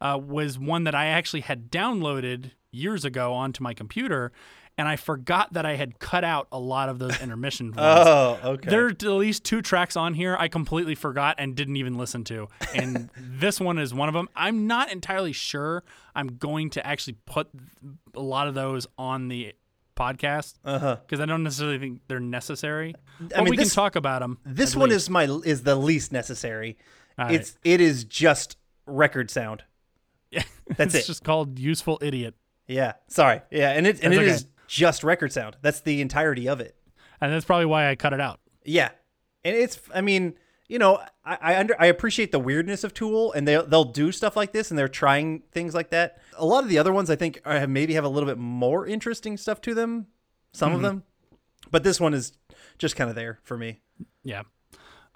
[0.00, 4.32] uh, was one that I actually had downloaded years ago onto my computer,
[4.76, 7.78] and I forgot that I had cut out a lot of those intermission ones.
[7.80, 8.70] Oh, okay.
[8.70, 12.24] There are at least two tracks on here I completely forgot and didn't even listen
[12.24, 12.48] to.
[12.74, 14.28] And this one is one of them.
[14.34, 15.84] I'm not entirely sure
[16.14, 17.48] I'm going to actually put
[18.14, 19.54] a lot of those on the
[19.96, 20.96] podcast uh-huh.
[21.06, 22.94] because I don't necessarily think they're necessary.
[23.20, 24.38] But mean, we this- can talk about them.
[24.44, 26.76] this one is my is the least necessary.
[27.16, 28.56] It's it is just
[28.86, 29.62] record sound.
[30.32, 30.42] Yeah,
[30.76, 31.06] that's it's it.
[31.06, 32.34] just called Useful Idiot.
[32.66, 32.94] Yeah.
[33.08, 33.40] Sorry.
[33.50, 34.30] Yeah, and it and That's it okay.
[34.30, 35.56] is just record sound.
[35.62, 36.74] That's the entirety of it.
[37.20, 38.40] And that's probably why I cut it out.
[38.64, 38.90] Yeah,
[39.44, 39.80] and it's.
[39.94, 40.34] I mean,
[40.68, 44.10] you know, I I, under, I appreciate the weirdness of Tool, and they they'll do
[44.10, 46.20] stuff like this, and they're trying things like that.
[46.36, 48.86] A lot of the other ones, I think, are, maybe have a little bit more
[48.86, 50.08] interesting stuff to them.
[50.52, 51.04] Some of them,
[51.70, 52.32] but this one is
[52.78, 53.80] just kind of there for me.
[54.22, 54.42] Yeah.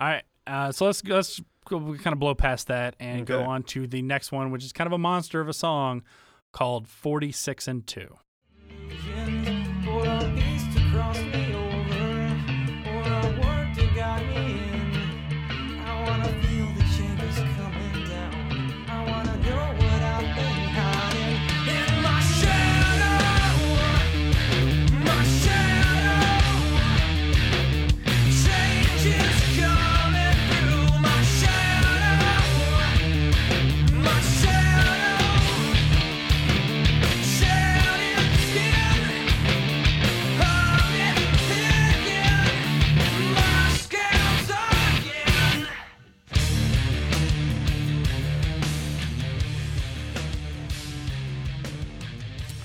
[0.01, 0.25] All right.
[0.47, 4.31] Uh, so let's let's kind of blow past that and go on to the next
[4.31, 6.03] one, which is kind of a monster of a song
[6.53, 8.17] called Forty Six and Two.
[8.69, 9.18] For a
[10.99, 11.48] cross me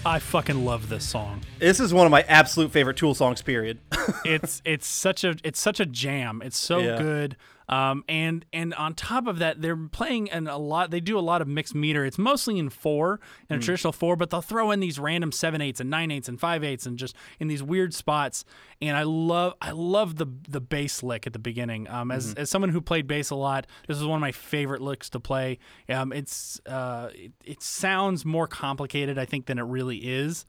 [0.06, 1.42] I fucking love this song.
[1.60, 3.42] This is one of my absolute favorite Tool songs.
[3.42, 3.80] Period.
[4.26, 6.42] it's it's such a it's such a jam.
[6.44, 6.98] It's so Yeah.
[6.98, 7.38] good.
[7.74, 10.92] Um, and and on top of that, they're playing in a lot.
[10.92, 12.06] They do a lot of mixed meter.
[12.06, 15.60] It's mostly in four, in a traditional four, but they'll throw in these random seven
[15.62, 18.46] eights and nine eights and five eights, and just in these weird spots.
[18.82, 21.90] And I love I love the the bass lick at the beginning.
[21.90, 24.82] Um, as as someone who played bass a lot, this is one of my favorite
[24.82, 25.58] licks to play.
[25.90, 30.46] Um, it's uh, it, it sounds more complicated, I think, than it really is.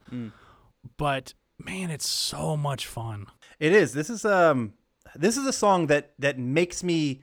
[0.97, 3.25] But man, it's so much fun.
[3.59, 3.93] It is.
[3.93, 4.73] This is um
[5.15, 7.21] this is a song that that makes me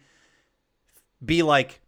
[1.24, 1.80] be like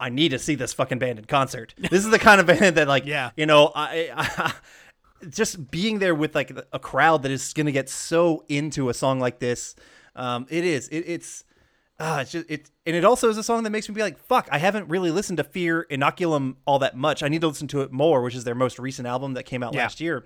[0.00, 1.74] I need to see this fucking band in concert.
[1.90, 3.30] This is the kind of band that like Yeah.
[3.36, 4.52] you know, I, I
[5.28, 8.94] just being there with like a crowd that is going to get so into a
[8.94, 9.74] song like this.
[10.16, 10.88] Um it is.
[10.88, 11.44] It, it's
[12.00, 14.18] Ah, it's just it, and it also is a song that makes me be like,
[14.18, 17.22] "Fuck!" I haven't really listened to Fear Inoculum all that much.
[17.22, 19.62] I need to listen to it more, which is their most recent album that came
[19.62, 19.82] out Yeah.
[19.82, 20.24] last year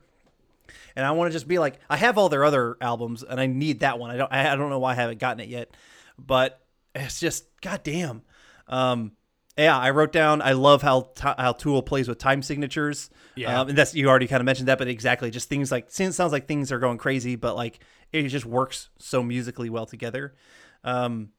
[0.95, 3.47] and I want to just be like, I have all their other albums, and I
[3.47, 4.11] need that one.
[4.11, 5.71] I don't, I don't know why I haven't gotten it yet,
[6.19, 6.61] but
[6.95, 8.23] it's just goddamn.
[8.69, 9.13] Um,
[9.57, 10.43] yeah, I wrote down.
[10.43, 13.11] I love how t- how Tool plays with time signatures.
[13.37, 13.61] Yeah.
[13.61, 16.13] um, and that's you already kind of mentioned that, but exactly, just things like it
[16.13, 17.81] sounds like things are going crazy, but like
[18.13, 20.35] it just works so musically well together.
[20.85, 21.31] Um,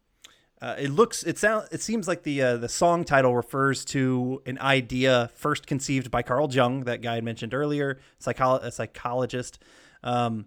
[0.62, 4.42] uh, it looks it sound it seems like the uh, the song title refers to
[4.46, 9.60] an idea first conceived by Carl Jung, that guy I mentioned earlier, psycholo- a psychologist,
[10.04, 10.46] um,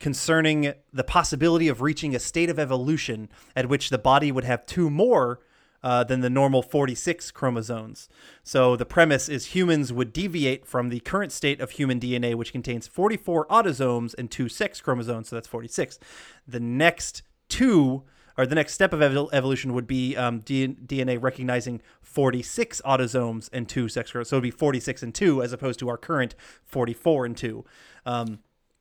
[0.00, 4.66] concerning the possibility of reaching a state of evolution at which the body would have
[4.66, 5.40] two more
[5.82, 8.08] uh, than the normal 46 chromosomes.
[8.42, 12.52] So the premise is humans would deviate from the current state of human DNA, which
[12.52, 15.28] contains 44 autosomes and two sex chromosomes.
[15.28, 15.98] So that's 46.
[16.46, 18.04] The next two,
[18.36, 23.48] or the next step of evol- evolution would be um, D- DNA recognizing 46 autosomes
[23.52, 24.30] and two sex chromosomes.
[24.30, 27.64] So it would be 46 and two, as opposed to our current 44 and two.
[28.06, 28.40] Um,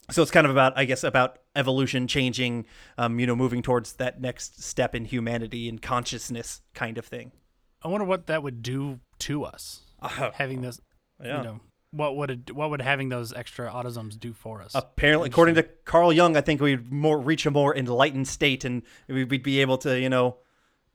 [0.09, 2.65] so it's kind of about i guess about evolution changing
[2.97, 7.31] um, you know moving towards that next step in humanity and consciousness kind of thing
[7.83, 10.79] I wonder what that would do to us having this.
[11.23, 11.37] yeah.
[11.37, 11.59] You know,
[11.91, 14.71] what would it, what would having those extra autosomes do for us?
[14.75, 18.81] apparently according to carl jung i think we'd more reach a more enlightened state and
[19.07, 20.37] we'd be able to you know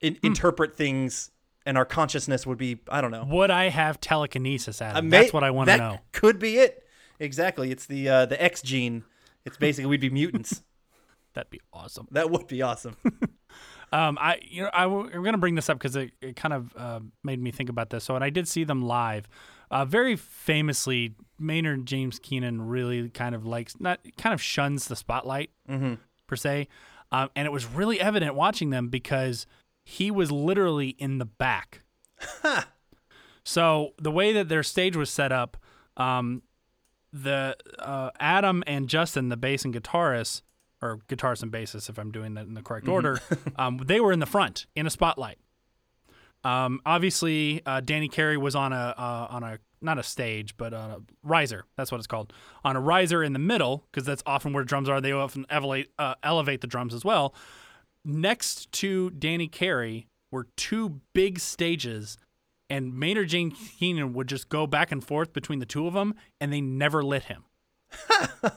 [0.01, 1.31] in- interpret things
[1.67, 4.81] and our consciousness would be i don't know would I have telekinesis?
[4.81, 4.97] Adam?
[5.07, 5.99] Uh, may- That's what I want to know.
[6.13, 6.83] could be it
[7.21, 9.05] exactly it's the uh, the x gene
[9.45, 10.63] it's basically we'd be mutants
[11.35, 12.09] That'd be awesome.
[12.13, 12.97] that would be awesome
[13.93, 16.53] Um, I you know I w- I'm gonna bring this up because it, it kind
[16.53, 18.03] of uh, made me think about this.
[18.03, 19.29] So, and I did see them live.
[19.71, 24.97] Uh, very famously, Maynard James Keenan really kind of likes not kind of shuns the
[24.97, 25.51] spotlight
[26.27, 26.69] per se,
[27.13, 29.47] um, and it was really evident watching them because
[29.85, 31.83] he was literally in the back.
[33.45, 35.57] so the way that their stage was set up,
[35.97, 36.43] um,
[37.13, 40.43] the uh, Adam and Justin, the bass and guitarist,
[40.83, 43.21] or guitarist and bassist, if I'm doing that in the correct order,
[43.57, 45.39] um, they were in the front in a spotlight.
[46.47, 50.73] Um, obviously, uh, Danny Carey was on a uh, on a not a stage, but
[50.73, 51.65] on a riser.
[51.77, 52.33] That's what it's called.
[52.65, 55.01] On a riser in the middle, because that's often where drums are.
[55.01, 57.35] They often elevate uh, elevate the drums as well.
[58.05, 62.17] Next to Danny Carey were two big stages,
[62.71, 66.15] and Maynard James Keenan would just go back and forth between the two of them,
[66.41, 67.45] and they never lit him.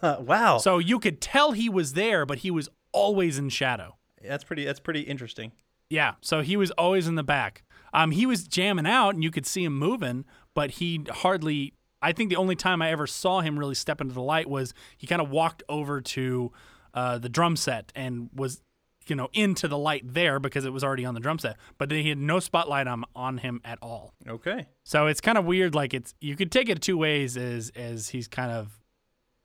[0.03, 0.59] Wow.
[0.59, 3.97] So you could tell he was there, but he was always in shadow.
[4.23, 4.63] that's pretty.
[4.63, 5.53] That's pretty interesting.
[5.89, 7.63] Yeah, so he was always in the back.
[7.93, 11.73] Um, he was jamming out, and you could see him moving, but he hardly.
[12.01, 14.73] I think the only time I ever saw him really step into the light was
[14.97, 16.51] he kind of walked over to
[16.93, 18.61] uh, the drum set and was,
[19.07, 21.57] you know, into the light there because it was already on the drum set.
[21.77, 24.13] But then he had no spotlight on on him at all.
[24.27, 24.67] Okay.
[24.85, 25.75] So it's kind of weird.
[25.75, 27.35] Like it's you could take it two ways.
[27.35, 28.79] As as he's kind of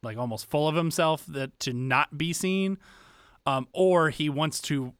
[0.02, 2.78] like almost full of himself that to not be seen,
[3.46, 4.92] um, or he wants to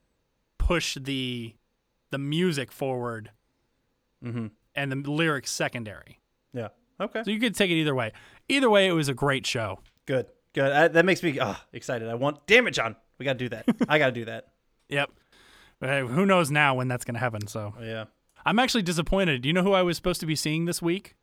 [0.59, 1.55] push the
[2.15, 3.33] the music forward,
[4.25, 4.53] Mhm.
[4.77, 6.21] and the lyrics secondary.
[6.53, 6.69] Yeah.
[7.01, 7.25] Okay.
[7.25, 8.13] So you could take it either way.
[8.49, 9.81] Either way, it was a great show.
[10.07, 10.27] Good.
[10.53, 10.71] Good.
[10.71, 12.09] I, that makes me ah, excited.
[12.09, 12.47] I want.
[12.47, 12.95] Damn it, John.
[13.19, 13.67] We got to do that.
[13.89, 14.49] I got to do that.
[14.89, 15.11] Yep.
[15.83, 17.49] Uh, who knows now when that's going to happen?
[17.49, 18.05] So Yeah.
[18.47, 19.43] I'm actually disappointed.
[19.43, 21.17] Do you know who I was supposed to be seeing this week?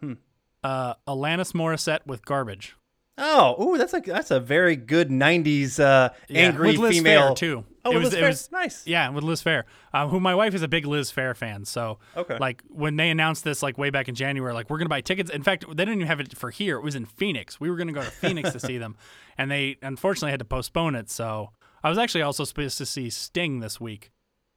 [0.00, 0.14] Hmm.
[0.62, 2.76] Uh, Alanis Morissette with Garbage.
[3.18, 7.28] Oh, ooh, that's a that's a very good '90s uh, Yeah, angry with Liz female
[7.28, 7.64] Fair, too.
[7.84, 8.28] Oh, It was- Liz it Fair?
[8.28, 8.86] was- nice.
[8.86, 11.64] Yeah, with Liz Phair, uh, who my wife is a big Liz Phair fan.
[11.64, 12.36] So, Okay.
[12.38, 15.30] like when they announced this, like way back in January, like we're gonna buy tickets.
[15.30, 16.76] In fact, they didn't even have it for here.
[16.76, 17.58] It was in Phoenix.
[17.58, 18.96] We were gonna go to Phoenix to see them,
[19.38, 21.10] and they unfortunately had to postpone it.
[21.10, 21.50] So,
[21.82, 24.10] I was actually also supposed to see Sting this week,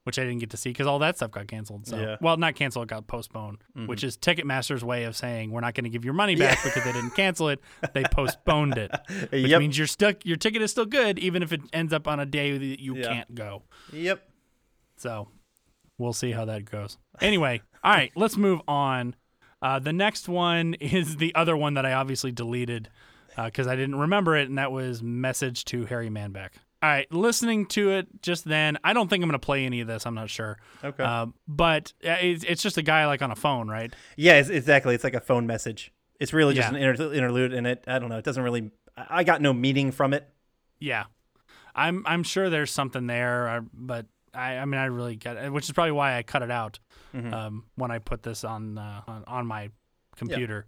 [0.04, 1.86] which I didn't get to see because all that stuff got canceled.
[1.88, 2.04] So, Yeah.
[2.16, 2.26] Mm-hmm.
[2.26, 5.84] well, not canceled, it got postponed, which is Ticketmaster's way of saying we're not going
[5.84, 7.60] to give your money back because they didn't cancel it.
[7.94, 8.92] They postponed it,
[9.32, 9.60] which Yep.
[9.60, 10.26] means you're stuck.
[10.26, 12.96] Your ticket is still good, even if it ends up on a day that you
[12.98, 13.08] Yeah.
[13.14, 13.64] can't go.
[13.94, 14.28] Yep.
[14.98, 15.28] So
[15.98, 16.98] we'll see how that goes.
[17.20, 19.16] Anyway, all right, let's move on.
[19.62, 22.90] Uh, the next one is the other one that I obviously deleted
[23.46, 26.50] because I didn't remember it, and that was Message to Harry Manback.
[26.84, 29.82] All right, listening to it just then, I don't think I'm going to play any
[29.82, 30.08] of this.
[30.08, 30.58] I'm not sure.
[30.84, 31.04] Okay.
[31.04, 33.94] Uh, but uh, it's, it's just a guy like on a phone, right?
[34.18, 34.96] Yeah, it's, exactly.
[34.96, 35.92] It's like a phone message.
[36.20, 36.78] It's really just Yeah.
[36.78, 37.84] an inter- interlude, and it.
[37.88, 38.18] I don't know.
[38.18, 38.72] It doesn't really.
[38.98, 40.28] I got no meaning from it.
[40.80, 41.06] Yeah,
[41.76, 45.52] I'm I'm sure there's something there, uh, but I I mean I really get it,
[45.52, 46.80] which is probably why I cut it out
[47.14, 49.70] um, when I put this on uh, on, on my
[50.16, 50.66] computer.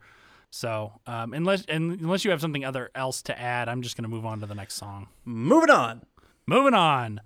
[0.55, 4.07] So um, unless and unless you have something other else to add, I'm just gonna
[4.07, 5.07] move on to the next song.
[5.25, 6.03] Moving on.
[6.45, 7.21] Moving on.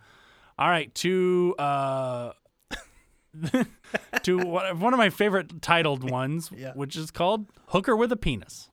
[0.57, 2.31] All right, to uh,
[4.23, 6.71] to one one of my favorite titled ones, Yeah.
[6.73, 8.69] which is called "Hooker with a Penis."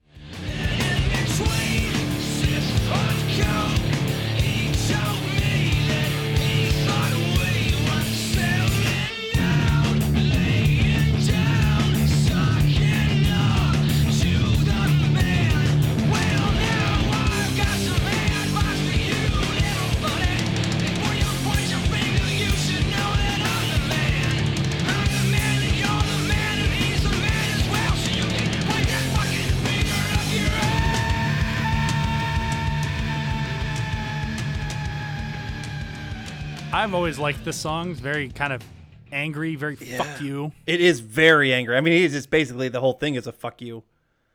[36.94, 37.90] I've always liked this song.
[37.90, 38.62] It's very kind of
[39.10, 40.52] angry, very fuck you.
[40.64, 41.76] It is very angry.
[41.76, 43.82] I mean, he's just basically the whole thing is a fuck you.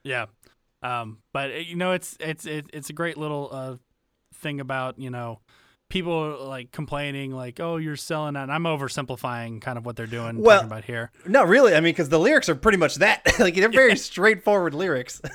[0.03, 0.25] Yeah.
[0.83, 3.75] Um, but uh, you know, it's it's it, it's a great little uh
[4.35, 5.39] thing about you know
[5.87, 8.43] people like complaining like oh you're selling out.
[8.43, 11.11] And I'm oversimplifying kind of what they're doing Well- talking about here.
[11.25, 11.73] No, really.
[11.75, 13.21] I mean, because the lyrics are pretty much that.
[13.39, 15.21] like they're very straightforward lyrics.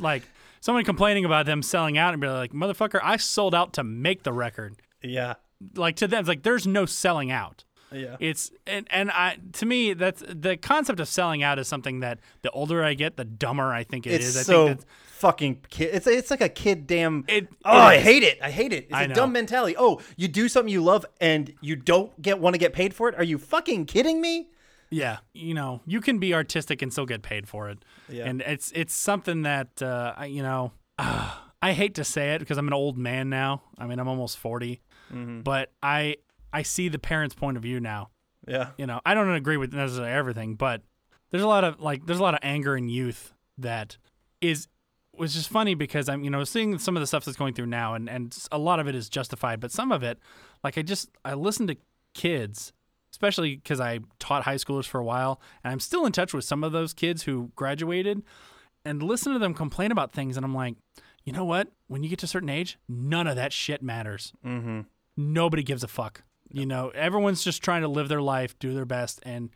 [0.00, 0.24] Like
[0.60, 4.24] someone complaining about them selling out and be like motherfucker, I sold out to make
[4.24, 4.74] the record.
[5.04, 5.34] yeah.
[5.74, 7.64] Like to them, it's like there's no selling out.
[7.92, 8.16] Yeah.
[8.18, 12.18] It's and and I to me that's the concept of selling out is something that
[12.42, 14.36] the older I get, the dumber I think it it's is.
[14.36, 15.90] I so think that's fucking kid.
[15.94, 17.24] It's it's like a kid damn.
[17.28, 18.38] It- oh, it I hate it.
[18.42, 18.86] I hate it.
[18.86, 19.14] It's I a know.
[19.14, 19.76] dumb mentality.
[19.78, 23.08] Oh, you do something you love and you don't get want to get paid for
[23.08, 23.14] it.
[23.14, 24.48] Are you fucking kidding me?
[24.90, 27.78] Yeah, you know, you can be artistic and still get paid for it.
[28.08, 28.24] Yeah.
[28.26, 32.58] And it's it's something that uh, I you know, I hate to say it because
[32.58, 33.62] I'm an old man now.
[33.78, 34.80] I mean, I'm almost 40.
[35.12, 35.40] Mm-hmm.
[35.40, 36.16] But I
[36.52, 38.10] I see the parents' point of view now.
[38.46, 38.70] Yeah.
[38.78, 40.82] You know, I don't agree with necessarily everything, but
[41.30, 43.96] there's a lot of like there's a lot of anger in youth that
[44.40, 44.68] is
[45.12, 47.66] was just funny because I'm you know seeing some of the stuff that's going through
[47.66, 50.18] now and and a lot of it is justified, but some of it
[50.62, 51.76] like I just I listen to
[52.14, 52.72] kids
[53.12, 56.44] especially because I taught high schoolers for a while and I'm still in touch with
[56.44, 58.22] some of those kids who graduated
[58.84, 60.76] and listen to them complain about things and I'm like,
[61.24, 61.68] you know what?
[61.88, 64.32] When you get to a certain age, none of that shit matters.
[64.44, 64.82] Mm-hmm.
[65.16, 66.22] Nobody gives a fuck.
[66.50, 69.50] You know, everyone's just trying to live their life, do their best, and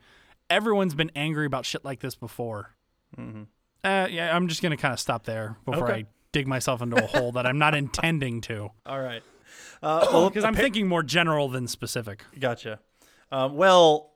[0.49, 2.75] everyone's been angry about shit like this before.
[3.17, 5.99] Uh, yeah, I'm just gonna kind of stop there before Okay.
[6.01, 9.23] I dig myself into a hole that I'm not intending to, All right.
[9.83, 12.23] Uh, well, because I'm thinking more general than specific.
[12.39, 12.79] Gotcha.
[13.31, 14.13] Um, well,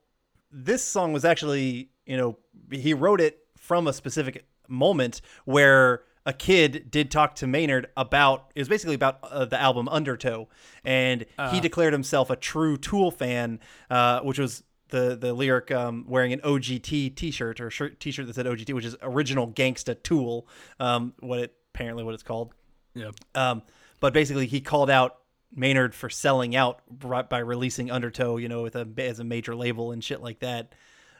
[0.51, 2.37] this song was actually, you know,
[2.69, 8.51] he wrote it from a specific moment where a kid did talk to Maynard about
[8.55, 10.47] it was basically about uh, the album Undertow,
[10.83, 13.59] and he declared himself a true Tool fan,
[13.89, 18.35] uh, which was the the lyric um, wearing an OGT T-shirt or shirt T-shirt that
[18.35, 20.47] said OGT, which is original Gangsta Tool,
[20.79, 22.53] um, what it apparently what it's called.
[22.93, 23.11] Yeah.
[23.35, 23.61] Um,
[23.99, 25.17] but basically, he called out
[25.53, 26.81] Maynard for selling out
[27.29, 30.73] by releasing Undertow, you know, with a as a major label and shit like that,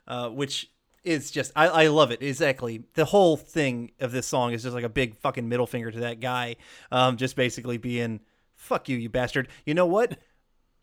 [0.08, 0.72] uh, which
[1.06, 2.84] is just I, I love it exactly.
[2.94, 6.00] The whole thing of this song is just like a big fucking middle finger to
[6.02, 6.58] that guy,
[6.92, 8.20] um, just basically being
[8.56, 10.18] "fuck you, you bastard." You know what?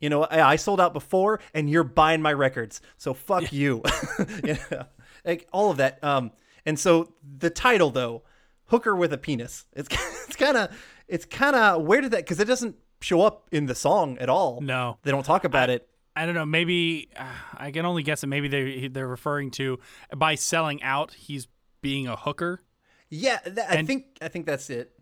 [0.00, 3.82] You know, I, I sold out before, and you're buying my records, so fuck you.
[4.44, 4.84] you know,
[5.24, 6.02] like all of that.
[6.02, 6.32] Um,
[6.66, 8.22] and so the title though,
[8.66, 9.88] "Hooker with a Penis," it's
[10.26, 10.70] it's kind of
[11.08, 12.18] it's kind of where did that?
[12.18, 14.60] Because it doesn't show up in the song at all.
[14.60, 14.98] No.
[15.02, 15.88] they don't talk about it.
[16.14, 16.44] I don't know.
[16.46, 17.24] Maybe uh,
[17.56, 19.78] I can only guess that maybe they they're referring to
[20.16, 21.14] by selling out.
[21.14, 21.48] He's
[21.80, 22.60] being a hooker,
[23.08, 24.92] Yeah, th- I And- think I think that's it.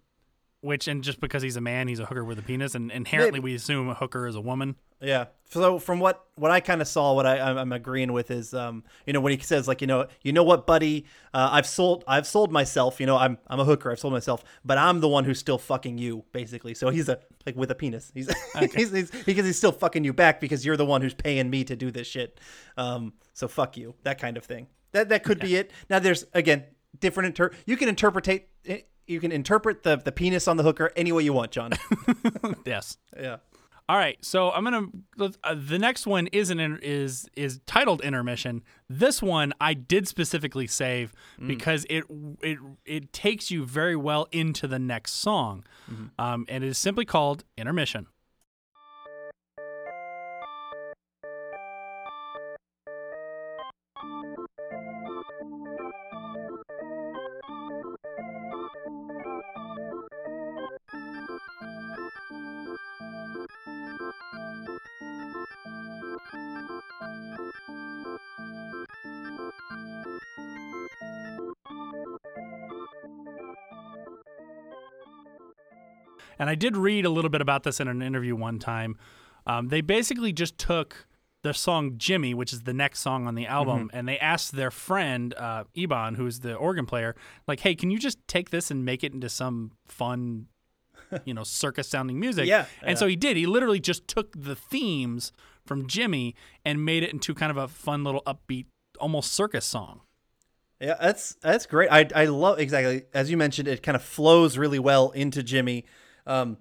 [0.62, 3.40] Which and just because he's a man, he's a hooker with a penis, and inherently
[3.40, 3.52] Maybe.
[3.52, 4.76] we assume a hooker is a woman.
[5.00, 5.26] Yeah.
[5.48, 8.52] So from what what I kind of saw, what I I'm, I'm agreeing with is,
[8.52, 11.66] um, you know, when he says like, you know, you know what, buddy, uh, I've
[11.66, 13.00] sold I've sold myself.
[13.00, 13.90] You know, I'm I'm a hooker.
[13.90, 16.74] I've sold myself, but I'm the one who's still fucking you, basically.
[16.74, 18.12] So he's a like with a penis.
[18.14, 18.30] He's,
[18.74, 21.64] he's, he's because he's still fucking you back because you're the one who's paying me
[21.64, 22.38] to do this shit.
[22.76, 24.66] Um, so fuck you, that kind of thing.
[24.92, 25.70] That that could be it.
[25.88, 26.64] Now there's again
[26.98, 27.50] different inter.
[27.66, 28.48] You can interpretate.
[29.10, 31.72] You can interpret the the penis on the hooker any way you want, John.
[32.64, 32.96] Yes.
[33.18, 33.38] yeah.
[33.88, 34.86] All right, so I'm gonna.
[35.18, 38.62] Uh, the next one is an is is titled intermission.
[38.88, 41.12] This one I did specifically save
[41.44, 42.04] because it
[42.40, 45.64] it it takes you very well into the next song,
[46.20, 48.06] um, and it is simply called intermission.
[76.40, 78.96] And I did read a little bit about this in an interview one time.
[79.46, 81.06] Um, they basically just took
[81.42, 84.70] the song Jimmy, which is the next song on the album, and they asked their
[84.70, 87.14] friend uh, Eban, who's the organ player,
[87.46, 90.46] like, "Hey, can you just take this and make it into some fun,
[91.24, 93.36] you know, circus sounding music?" Yeah, And so he did.
[93.36, 95.32] He literally just took the themes
[95.64, 96.34] from Jimmy
[96.64, 98.66] and made it into kind of a fun little upbeat,
[98.98, 100.00] almost circus song.
[100.80, 101.90] Yeah, that's that's great.
[101.90, 103.68] I I love exactly as you mentioned.
[103.68, 105.84] It kind of flows really well into Jimmy,
[106.30, 106.56] um,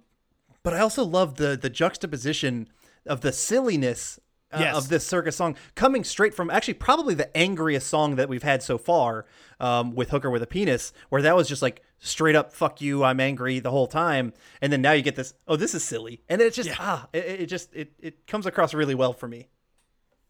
[0.64, 2.68] but I also love the the juxtaposition
[3.06, 4.20] of the silliness
[4.52, 4.76] uh, Yes.
[4.76, 8.64] of this circus song coming straight from actually probably the angriest song that we've had
[8.64, 9.26] so far
[9.60, 13.04] um, with Hooker with a penis, where that was just like straight up "fuck you,"
[13.04, 15.34] I'm angry the whole time, and then now you get this.
[15.48, 18.74] Oh, this is silly, and it's just ah, it, it just it it comes across
[18.74, 19.48] really well for me.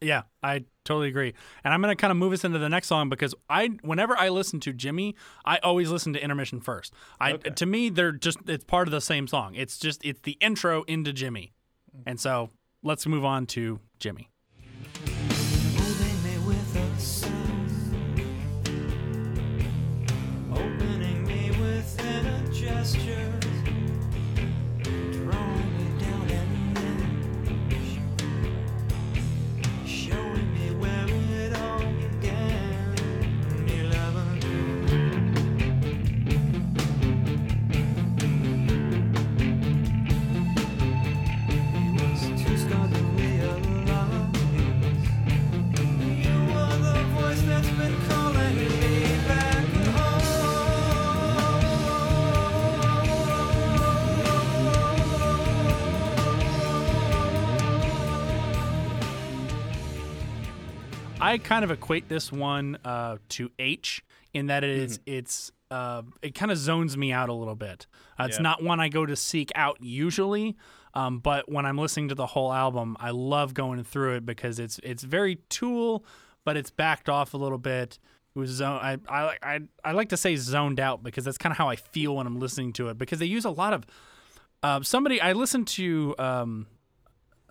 [0.00, 1.34] Yeah, I totally agree.
[1.62, 4.16] And I'm going to kind of move us into the next song because I whenever
[4.16, 6.94] I listen to Jimmy, I always listen to intermission first.
[7.20, 9.54] I to me they're just it's part of the same song.
[9.54, 11.52] It's just it's the intro into Jimmy.
[12.06, 12.50] And so,
[12.82, 14.30] let's move on to Jimmy.
[61.30, 64.02] I kind of equate this one uh, to H
[64.34, 65.18] in that it is- Mm-hmm.
[65.18, 67.86] it's uh, it kind of zones me out a little bit.
[68.18, 68.42] Uh, it's Yeah.
[68.42, 70.56] not one I go to seek out usually,
[70.94, 74.58] um, but when I'm listening to the whole album, I love going through it because
[74.58, 76.04] it's it's very Tool,
[76.44, 78.00] but it's backed off a little bit.
[78.34, 78.80] It was zone.
[78.82, 81.76] I, I I I like to say zoned out because that's kind of how I
[81.76, 83.86] feel when I'm listening to it because they use a lot of
[84.64, 85.20] uh, somebody.
[85.20, 86.66] I listened to um,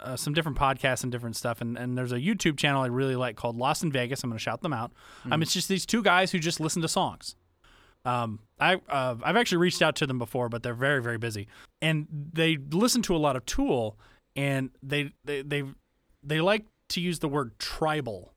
[0.01, 3.15] uh, some different podcasts and different stuff, and, and there's a YouTube channel I really
[3.15, 4.23] like called Lost in Vegas.
[4.23, 4.91] I'm going to shout them out.
[5.31, 7.35] Um, it's just these two guys who just listen to songs.
[8.05, 11.47] Um, I uh, I've actually reached out to them before, but they're very very busy,
[11.81, 13.99] and they listen to a lot of Tool,
[14.35, 15.63] and they they they
[16.23, 18.33] they like to use the word tribal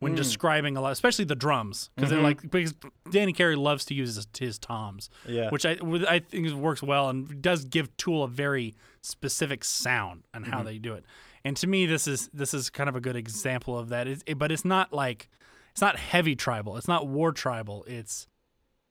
[0.00, 2.72] when describing a lot, especially the drums, because they're like because
[3.10, 5.48] Danny Carey loves to use his, his toms, Yeah.
[5.50, 5.76] which I
[6.08, 8.76] I think works well and does give Tool a very
[9.08, 11.04] specific sound and how they do it.
[11.44, 14.06] And to me, this is this is kind of a good example of that.
[14.06, 15.28] It's, it, but it's not like
[15.72, 16.76] it's not heavy tribal.
[16.76, 17.84] It's not war tribal.
[17.86, 18.26] It's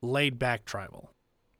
[0.01, 1.11] laid back tribal.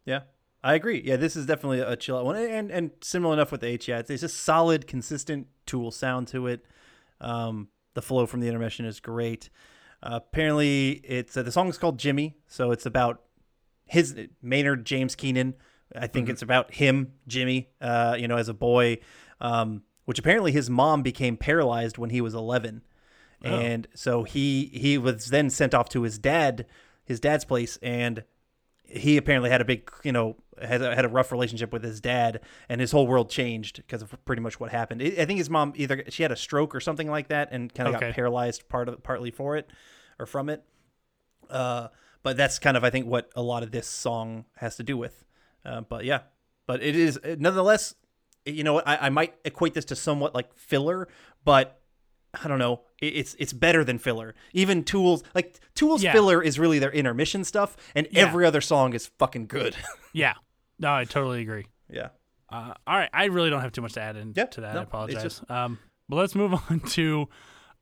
[0.05, 0.21] Yeah,
[0.63, 1.01] I agree.
[1.03, 3.87] Yeah, this is definitely a chill out one, and and similar enough with the H.
[3.87, 6.65] Yeah, it's just solid, consistent Tool sound to it.
[7.19, 9.49] Um, the flow from the intermission is great.
[10.01, 13.23] Uh, apparently, it's uh, the song is called Jimmy, so it's about
[13.85, 15.55] his Maynard James Keenan.
[15.95, 17.69] I think it's about him, Jimmy.
[17.81, 18.99] Uh, you know, as a boy,
[19.39, 22.81] um, which apparently his mom became paralyzed when he was 11,
[23.43, 26.65] and so he he was then sent off to his dad,
[27.05, 28.23] his dad's place, and
[28.83, 31.99] he apparently had a big, you know, had a, had a rough relationship with his
[32.01, 35.01] dad, and his whole world changed because of pretty much what happened.
[35.01, 37.73] I I think his mom either she had a stroke or something like that, and
[37.73, 38.07] kind of Okay.
[38.07, 39.69] got paralyzed part of partly for it
[40.19, 40.63] or from it.
[41.49, 41.87] Uh,
[42.23, 44.97] but that's kind of I think what a lot of this song has to do
[44.97, 45.23] with.
[45.65, 46.21] Uh, but yeah,
[46.67, 47.95] but it is nonetheless.
[48.45, 51.07] You know, I, I might equate this to somewhat like filler,
[51.43, 51.81] but
[52.43, 52.81] I don't know.
[53.01, 54.35] It- It's it's better than filler.
[54.53, 56.13] Even Tools like Tools Yeah.
[56.13, 58.21] filler is really their intermission stuff, and Yeah.
[58.21, 59.75] every other song is fucking good.
[60.13, 60.33] Yeah,
[60.79, 61.67] no, I totally agree.
[61.89, 62.09] yeah.
[62.49, 64.73] Uh, all right, I really don't have too much to add into Yeah, that.
[64.73, 65.21] no, I apologize.
[65.21, 65.77] just- Um,
[66.09, 67.27] but let's move on to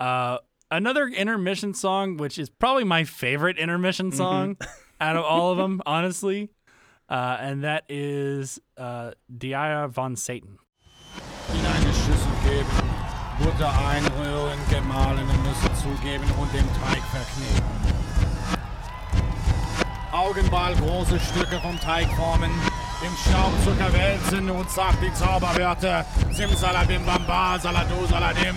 [0.01, 0.39] uh,
[0.71, 4.17] another intermission song, which is probably my favorite intermission Mm-hmm.
[4.17, 4.57] song
[4.99, 6.49] out of all of them, honestly.
[7.08, 10.58] Uh, and that is uh, Dia von Satan.
[11.53, 12.70] in eine Schüssel geben,
[13.39, 17.64] Butter einrühren, gemahlene Nüsse zugeben und den Teig verkneten.
[20.12, 22.51] Augenball große Stücke vom Teig formen,
[23.03, 28.56] im Staubzucker wälzen und sagt die Zauberwörter Simsalabim Bamba, Salado, Saladim.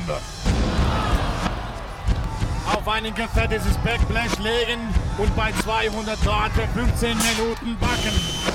[2.74, 4.80] Auf ein gefettetes Backblech legen
[5.18, 8.12] und bei 200 Grad für 15 Minuten backen.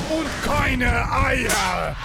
[0.10, 1.96] Und keine Eier!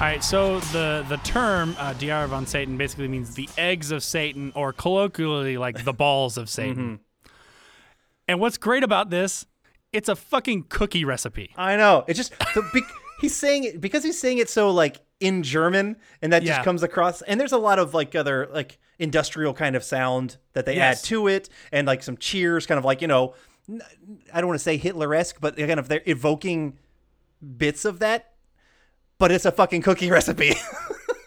[0.00, 3.90] All right, so the the term uh, Die Eier von Satan basically means the eggs
[3.90, 7.00] of Satan, or colloquially like the balls of Satan.
[8.28, 9.44] And what's great about this,
[9.92, 11.50] it's a fucking cookie recipe.
[11.56, 12.04] I know.
[12.06, 12.82] It just the, be,
[13.20, 16.54] he's saying it because he's saying it so like in German, and that Yeah.
[16.54, 17.22] just comes across.
[17.22, 21.02] And there's a lot of like other like industrial kind of sound that they Yes.
[21.02, 23.34] add to it, and like some cheers, kind of like you know,
[24.32, 26.78] I don't want to say Hitler esque, but kind of they're evoking
[27.56, 28.32] bits of that.
[29.18, 30.54] But it's a fucking cookie recipe.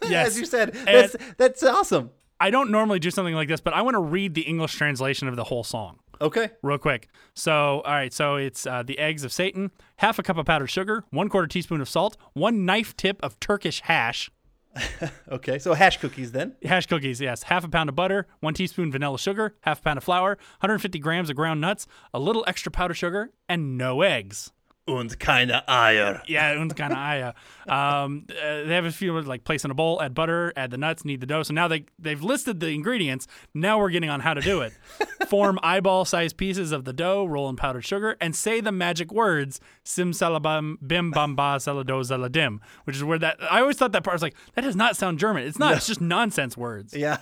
[0.07, 0.27] Yes.
[0.27, 0.73] as you said.
[0.73, 2.11] That's that's awesome.
[2.39, 5.27] I don't normally do something like this, but I want to read the English translation
[5.27, 5.99] of the whole song.
[6.21, 6.51] Okay.
[6.61, 7.07] real quick.
[7.33, 10.67] So, all right, so it's uh, the eggs of Satan, half a cup of powdered
[10.67, 14.29] sugar, one quarter teaspoon of salt, one knife tip of Turkish hash,
[15.31, 15.59] Okay.
[15.59, 16.55] So hash cookies then.
[16.63, 19.97] hash cookies, yes, half a pound of butter, one teaspoon vanilla sugar, half a pound
[19.97, 24.51] of flour, 150 grams of ground nuts, a little extra powdered sugar, and no eggs.
[24.97, 26.21] Und keine Eier.
[26.27, 27.33] Yeah, und keine Eier.
[27.67, 30.77] Um, uh, they have a few like place in a bowl, add butter, add the
[30.77, 31.43] nuts, knead the dough.
[31.43, 33.27] So now they they've listed the ingredients.
[33.53, 34.73] Now we're getting on how to do it.
[35.27, 39.59] Form eyeball-sized pieces of the dough, roll in powdered sugar, and say the magic words
[39.83, 44.03] "sim salabam bim bam ba salado zaladim," which is where that I always thought that
[44.03, 45.43] part was like that does not sound German.
[45.43, 45.75] It's not.
[45.77, 46.95] It's just nonsense words.
[46.95, 47.17] Yeah.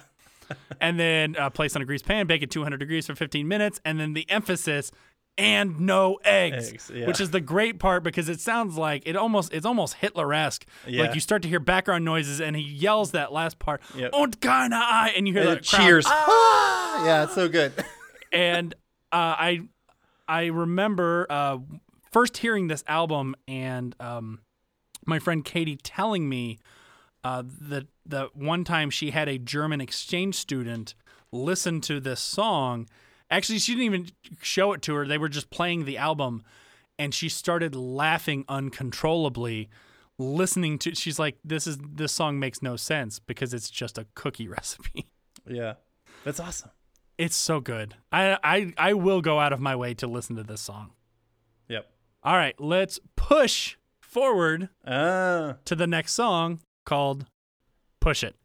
[0.82, 3.80] And then uh, place on a greased pan, bake at 200 degrees for 15 minutes,
[3.86, 4.92] and then the emphasis
[5.40, 7.08] and no eggs, Eggs, yeah.
[7.08, 10.66] which is the great part because it sounds like it almost it's almost Hitler-esque.
[10.86, 11.04] Yeah.
[11.04, 14.12] Like you start to hear background noises, and he yells that last part, Yep.
[14.14, 16.06] "Und keine Ei," and you hear Uh, the crowd, cheers.
[16.08, 16.66] Ah!
[17.06, 17.72] Yeah, it's so good.
[18.34, 18.74] and
[19.12, 19.62] uh, I
[20.28, 21.58] I remember uh,
[22.12, 24.42] first hearing this album and um,
[25.06, 26.60] my friend Katie telling me
[27.24, 30.94] uh, that that one time she had a German exchange student
[31.32, 32.88] listen to this song.
[33.32, 34.08] Actually, she didn't even
[34.42, 35.06] show it to her.
[35.06, 36.44] They were just playing the album,
[36.98, 39.70] and she started laughing uncontrollably,
[40.18, 44.08] listening to she's like this is this song makes no sense because it's just a
[44.16, 45.12] cookie recipe.
[45.48, 45.76] Yeah.
[46.26, 46.72] That's awesome.
[47.18, 47.96] It's so good.
[48.12, 50.92] I I I will go out of my way to listen to this song.
[51.68, 51.90] Yep.
[52.24, 55.58] All right, let's push forward Ah.
[55.66, 57.26] to the next song called
[58.02, 58.36] Push It.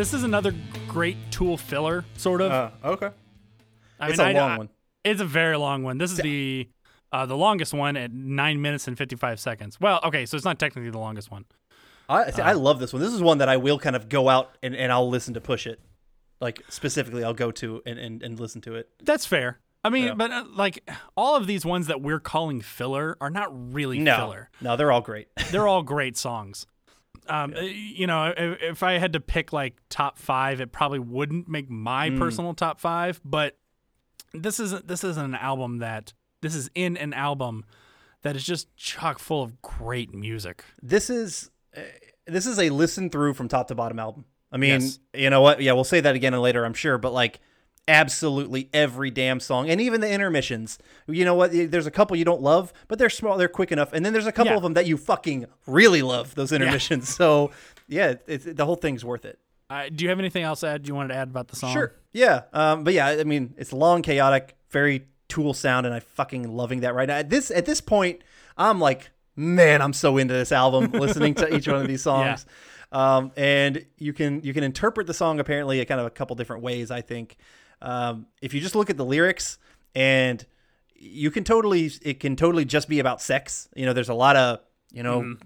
[0.00, 0.54] This is another
[0.88, 2.50] great Tool filler, sort of.
[2.50, 3.10] Uh, okay.
[3.98, 4.68] I it's mean, a I- long I- one.
[5.04, 5.98] It's a very long one.
[5.98, 6.70] This is the
[7.12, 9.78] uh, the longest one at nine minutes and fifty five seconds.
[9.78, 11.44] Well, okay, so it's not technically the longest one.
[12.08, 13.02] I see, I love this one.
[13.02, 15.40] This is one that I will kind of go out and, and I'll listen to
[15.42, 15.80] push it.
[16.40, 18.88] Like specifically, I'll go to and, and, and listen to it.
[19.04, 19.58] That's fair.
[19.84, 20.14] I mean, Yeah.
[20.14, 24.16] but uh, like all of these ones that we're calling filler are not really No,
[24.16, 24.50] filler.
[24.62, 25.28] no, they're all great.
[25.50, 26.66] They're all great songs.
[27.30, 30.98] Um, uh, you know, if, if I had to pick like top five, it probably
[30.98, 32.18] wouldn't make my Mm.
[32.18, 33.20] personal top five.
[33.24, 33.56] But
[34.34, 37.64] this isn't this isn't an album that this is in an album
[38.22, 40.64] that is just chock full of great music.
[40.82, 41.80] this is uh,
[42.26, 44.24] this is a listen through from top to bottom album.
[44.52, 44.98] I mean, Yes.
[45.14, 45.60] you know what?
[45.62, 46.98] Yeah, we'll say that again later, I'm sure.
[46.98, 47.40] But like,
[47.90, 50.78] absolutely every damn song, and even the intermissions.
[51.06, 51.50] You know what?
[51.52, 54.26] There's a couple you don't love, but they're small, they're quick enough, and then there's
[54.26, 54.56] a couple Yeah.
[54.56, 56.34] of them that you fucking really love.
[56.34, 57.08] Those intermissions.
[57.20, 57.50] So
[57.88, 59.38] yeah, it's, the whole thing's worth it.
[59.68, 60.86] Uh, do you have anything else to add?
[60.88, 61.72] You wanted to add about the song?
[61.72, 61.94] Sure.
[62.12, 62.42] Yeah.
[62.52, 66.80] Um, but yeah, I mean, it's long, chaotic, very Tool sound, and I fucking loving
[66.80, 67.16] that right now.
[67.18, 68.22] At this at this point,
[68.56, 72.46] I'm like, man, I'm so into this album, listening to each one of these songs.
[72.90, 76.34] Um, and you can you can interpret the song apparently a kind of a couple
[76.34, 76.90] different ways.
[76.90, 77.36] I think
[77.82, 79.58] um, if you just look at the lyrics
[79.94, 80.44] and
[80.94, 83.68] you can totally it can totally just be about sex.
[83.74, 84.60] You know, there's a lot of
[84.92, 85.36] you know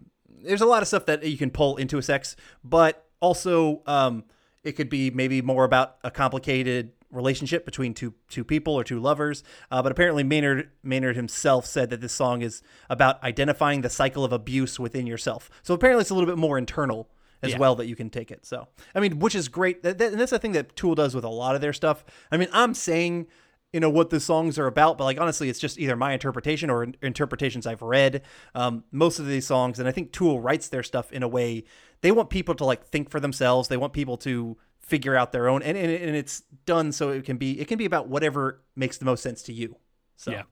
[0.43, 4.25] there's a lot of stuff that you can pull into a sex, but also um,
[4.63, 8.99] it could be maybe more about a complicated relationship between two two people or two
[8.99, 9.45] lovers.
[9.71, 14.25] Uh, but apparently Maynard Maynard himself said that this song is about identifying the cycle
[14.25, 15.51] of abuse within yourself.
[15.63, 17.09] So apparently it's a little bit more internal
[17.45, 17.59] as Yeah.
[17.59, 18.45] well that you can take it.
[18.47, 19.83] So I mean, which is great.
[19.83, 22.05] That, that, and that's the thing that Tool does with a lot of their stuff.
[22.33, 23.27] I mean, I'm saying
[23.73, 26.71] you know what the songs are about but like honestly it's just either my interpretation
[26.71, 28.23] or in- interpretations i've read
[28.55, 31.65] um, most of these songs and i think tool writes their stuff in a way
[32.01, 35.49] they want people to like think for themselves they want people to figure out their
[35.49, 38.63] own and, and, and it's done so it can be it can be about whatever
[38.77, 39.75] makes the most sense to you
[40.17, 40.43] so Yeah.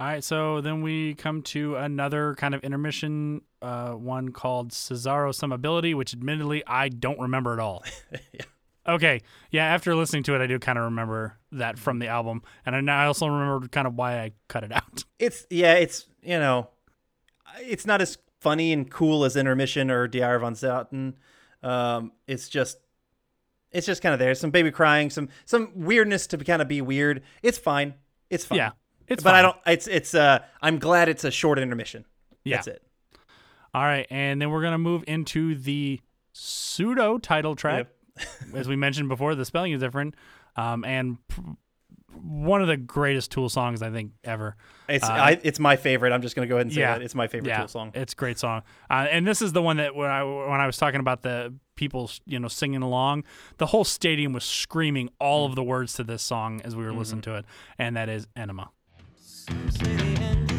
[0.00, 5.28] All right, so then we come to another kind of intermission, uh, one called Cesaro
[5.30, 7.84] Summability, which admittedly I don't remember at all.
[8.32, 8.42] Yeah.
[8.88, 9.20] Okay,
[9.50, 12.90] yeah, after listening to it, I do kind of remember that from the album, and
[12.90, 15.04] I also remember kind of why I cut it out.
[15.18, 16.70] it's yeah it's you know
[17.60, 21.12] it's not as funny and cool as intermission or dr von Zauten.
[21.62, 22.78] um it's just
[23.70, 26.80] it's just kind of there some baby crying some some weirdness to kind of be
[26.80, 27.92] weird it's fine
[28.30, 28.70] it's fine Yeah,
[29.10, 32.04] it's but i don't it's it's uh i'm glad it's a short intermission
[32.44, 32.56] Yeah.
[32.56, 32.82] that's it
[33.74, 36.00] All right, and then we're gonna move into the
[36.32, 37.86] pseudo title track.
[38.54, 40.14] As we mentioned before, the spelling is different,
[40.56, 41.42] um, and p-
[42.20, 44.56] one of the greatest Tool songs I think ever.
[44.88, 47.04] it's I, it's my favorite i'm just gonna go ahead and say Uh, yeah, that
[47.04, 49.62] it's my favorite yeah, tool song It's a great song, uh, and this is the
[49.62, 53.24] one that when I when I was talking about the people you know singing along,
[53.58, 55.50] the whole stadium was screaming all Mm.
[55.50, 57.30] of the words to this song as we were listening Mm-hmm.
[57.32, 57.44] to it,
[57.78, 58.68] and that is Aenema.
[59.46, 60.49] Some say the end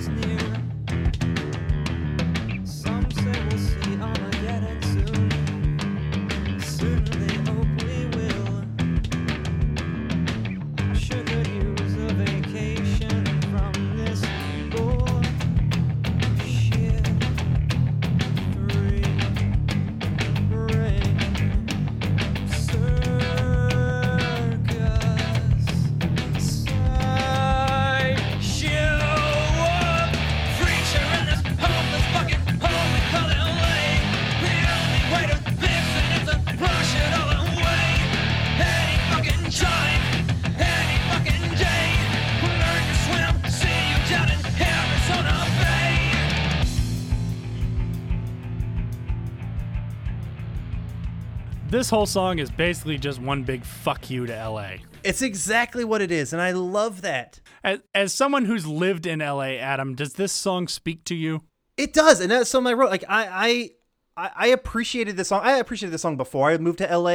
[51.91, 54.77] whole song is basically just one big fuck you to LA.
[55.03, 59.19] it's exactly what it is and i love that As, as someone who's lived in
[59.19, 61.41] LA, Adam, does this song speak to you?
[61.77, 62.89] It does, and that's something I wrote.
[62.89, 63.71] Like I,
[64.17, 65.41] I, I, appreciated this song.
[65.43, 67.11] I appreciated this song before I moved to LA,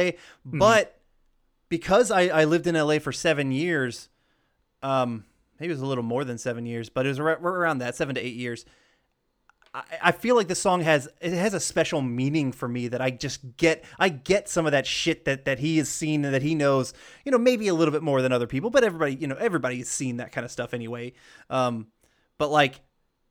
[0.47, 0.57] Mm-hmm.
[0.59, 0.99] but
[1.69, 4.07] because I, I lived in LA for seven years,
[4.81, 5.25] um,
[5.59, 7.95] maybe it was a little more than seven years, but it was ar- around that
[7.95, 8.65] seven to eight years.
[9.77, 13.01] I, I feel like this song has it has a special meaning for me that
[13.01, 16.33] I just get I get some of that shit that that he has seen and
[16.33, 19.15] that he knows you know maybe a little bit more than other people but everybody
[19.15, 21.13] you know everybody's seen that kind of stuff anyway.
[21.49, 21.87] Um
[22.37, 22.81] but like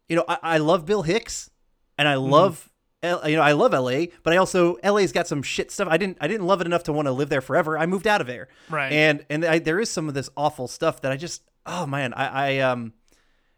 [0.08, 1.50] you know I, I love Bill Hicks
[1.98, 2.70] and I love
[3.02, 5.88] L, you know I love LA but I also LA's got some shit stuff.
[5.90, 7.76] I didn't I didn't love it enough to want to live there forever.
[7.76, 8.48] I moved out of there.
[8.70, 8.92] Right.
[8.92, 12.14] and and I, there is some of this awful stuff that I just oh man
[12.14, 12.92] I I um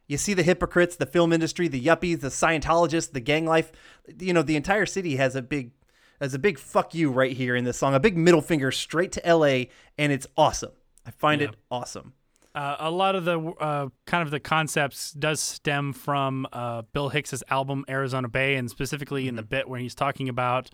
[0.08, 3.70] you see the hypocrites, the film industry, the yuppies, the Scientologists, the gang life.
[4.18, 5.72] You know, the entire city has a big
[6.20, 9.12] has a big fuck you right here in this song, a big middle finger straight
[9.12, 10.72] to LA, and it's awesome.
[11.06, 12.14] I find it awesome.
[12.54, 17.10] Uh, a lot of the uh, kind of the concepts does stem from uh, Bill
[17.10, 20.70] Hicks's album Arizona Bay, and specifically in the bit where he's talking about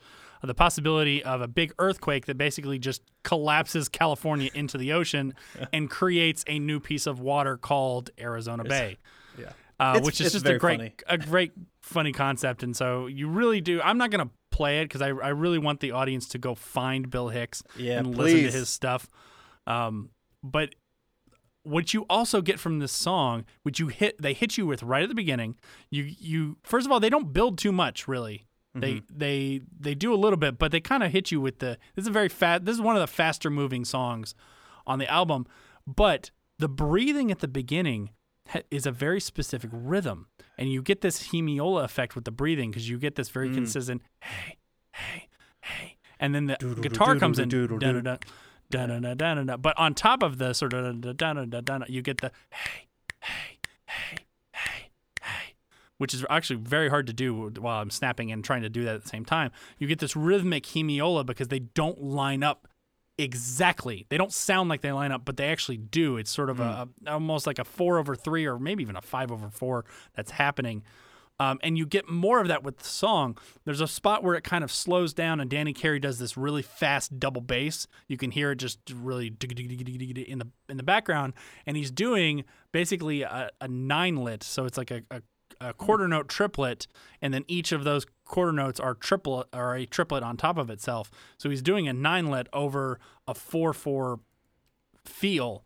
[0.47, 5.35] the possibility of a big earthquake that basically just collapses California into the ocean
[5.73, 8.99] and creates a new piece of water called Arizona Bay.
[9.39, 9.53] Yeah.
[9.81, 10.95] Uh, It's- which is it's just a great, funny.
[11.09, 13.81] a great, funny concept, and so you really do.
[13.83, 17.11] I'm not gonna play it because I, I really want the audience to go find
[17.11, 19.09] Bill Hicks Yeah, and listen to his stuff.
[19.67, 20.11] Um,
[20.45, 20.75] but
[21.65, 25.03] what you also get from this song, which you hit, they hit you with right
[25.03, 25.57] at the beginning.
[25.91, 28.47] You you first of all, they don't build too much really.
[28.77, 29.19] They Mm-hmm.
[29.19, 31.79] they they do a little bit, but they kind of hit you with the.
[31.95, 32.65] This is a very fast.
[32.65, 34.35] This is one of the faster moving songs
[34.87, 35.47] on the album,
[35.87, 38.13] but the breathing at the beginning ha-
[38.71, 40.27] is a very specific rhythm,
[40.59, 43.55] and you get this hemiola effect with the breathing because you get this very Mm.
[43.55, 44.57] consistent hey
[44.93, 45.29] hey
[45.63, 47.49] hey, and then the guitar comes in.
[47.49, 48.03] doodle, doodle.
[48.03, 48.19] dun-dun-dun,
[48.71, 49.61] dun-dun-dun, dun-dun-dun.
[49.61, 50.95] But on top of the sort of
[51.89, 52.89] you get the hey
[53.21, 54.17] hey hey
[54.53, 54.91] hey
[55.23, 55.55] hey,
[55.99, 58.95] which is actually very hard to do while I'm snapping and trying to do that
[58.97, 59.51] at the same time.
[59.79, 62.69] You get this rhythmic hemiola because they don't line up
[63.19, 64.07] exactly.
[64.09, 66.17] They don't sound like they line up, but they actually do.
[66.17, 69.03] It's sort of a, a almost like a four over three, or maybe even a
[69.03, 69.85] five over four
[70.15, 70.83] that's happening.
[71.41, 73.37] Um, and you get more of that with the song.
[73.65, 76.63] There's a spot where it kind of slows down, and Danny Carey does this really
[76.63, 77.89] fast double bass.
[78.07, 81.35] You can hear it just really in the in the background,
[81.67, 84.45] and he's doing basically a, a nine lit.
[84.45, 85.23] So it's like a, a,
[85.65, 86.87] a quarter note triplet,
[87.21, 90.71] and then each of those quarter notes are triplet or a triplet on top of
[90.71, 91.11] itself.
[91.39, 94.21] So he's doing a nine lit over a four four
[95.05, 95.65] feel.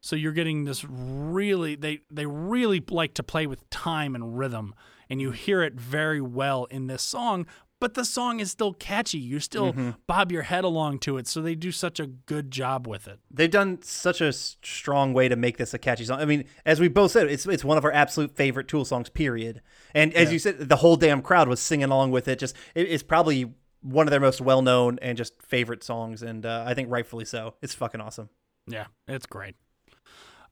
[0.00, 4.74] So you're getting this really they they really like to play with time and rhythm
[5.08, 7.46] and you hear it very well in this song,
[7.80, 9.18] but the song is still catchy.
[9.18, 11.26] You still bob your head along to it.
[11.26, 13.20] So they do such a good job with it.
[13.30, 16.20] They've done such a strong way to make this a catchy song.
[16.20, 19.08] I mean, as we both said, it's it's one of our absolute favorite Tool songs.
[19.08, 19.62] Period.
[19.94, 22.38] And as you said, the whole damn crowd was singing along with it.
[22.38, 23.52] Just it, it's probably
[23.82, 27.24] one of their most well known and just favorite songs, and uh, I think rightfully
[27.24, 27.54] so.
[27.62, 28.30] It's fucking awesome.
[28.66, 29.54] Yeah, it's great.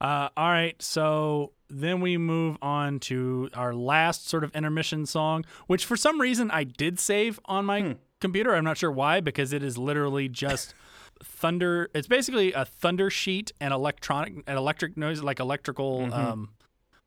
[0.01, 5.45] Uh, all right, so then we move on to our last sort of intermission song,
[5.67, 8.55] which for some reason I did save on my computer.
[8.55, 10.75] I'm not sure why, because it is literally just
[11.23, 11.91] thunder.
[11.95, 16.51] It's basically a thunder sheet and electronic, an electric noise, like electrical, um,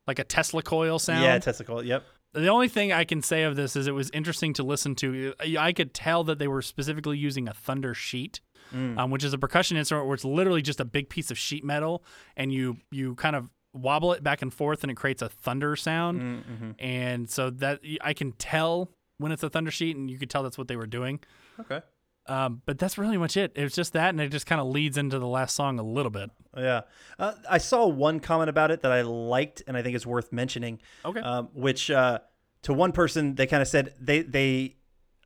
[0.08, 1.24] like a Tesla coil sound.
[1.24, 1.84] Yeah, testicle.
[1.84, 2.04] Yep.
[2.34, 5.34] The only thing I can say of this is it was interesting to listen to.
[5.58, 8.42] I could tell that they were specifically using a thunder sheet,
[8.74, 11.64] um, which is a percussion instrument where it's literally just a big piece of sheet
[11.64, 12.04] metal,
[12.36, 15.76] and you you kind of wobble it back and forth, and it creates a thunder
[15.76, 16.76] sound.
[16.80, 20.44] And so that I can tell when it's a thunder sheet, and you could tell
[20.44, 21.20] that's what they were doing.
[21.60, 21.82] Okay.
[22.28, 23.54] Um, but that's really much it.
[23.56, 25.84] It was just that, and it just kind of leads into the last song a
[25.84, 26.30] little bit.
[26.56, 26.82] Yeah.
[27.18, 30.34] Uh, I saw one comment about it that I liked and I think is worth
[30.34, 30.82] mentioning.
[31.06, 31.22] Okay.
[31.22, 32.20] Um, which uh,
[32.64, 34.76] to one person, they kind of said they, they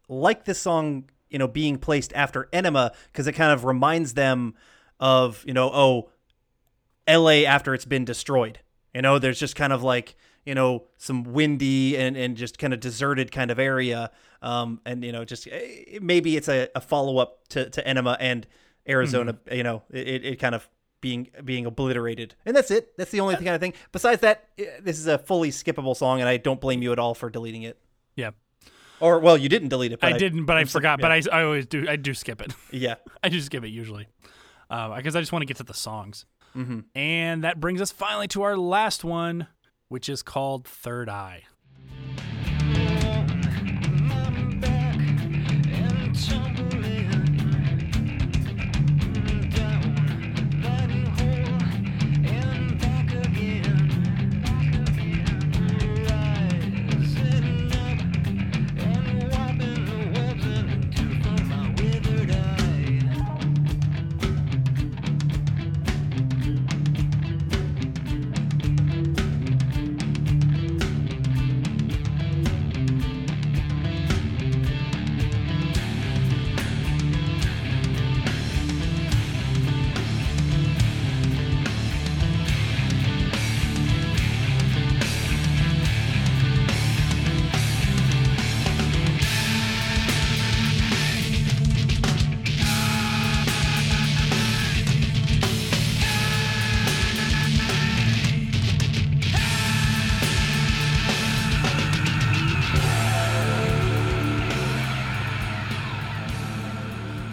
[0.07, 4.53] like this song, you know, being placed after Aenema because it kind of reminds them
[4.99, 6.09] of, you know, oh,
[7.09, 8.59] LA after it's been destroyed.
[8.93, 10.15] You know, there's just kind of like,
[10.45, 14.11] you know, some windy and, and just kind of deserted kind of area.
[14.41, 18.17] Um, and, you know, just eh, maybe it's a, a follow up to, to Aenema
[18.19, 18.45] and
[18.87, 20.67] Arizona, you know, it, it kind of
[21.01, 22.35] being being obliterated.
[22.45, 22.95] And that's it.
[22.97, 23.73] That's the only kind of thing.
[23.91, 26.99] Besides that, eh, this is a fully skippable song, and I don't blame you at
[26.99, 27.79] all for deleting it.
[28.15, 28.31] Yeah,
[29.01, 29.99] Or, well, you didn't delete it.
[29.99, 30.99] But I didn't, but I forgot.
[30.99, 31.01] yeah.
[31.01, 31.87] But I, I always do.
[31.89, 32.53] I do skip it.
[32.71, 32.95] Yeah.
[33.23, 34.07] I just skip it usually
[34.69, 36.25] because I just want to get to the songs.
[36.55, 36.79] Mm-hmm.
[36.95, 39.47] And that brings us finally to our last one,
[39.89, 41.43] which is called Third Eye.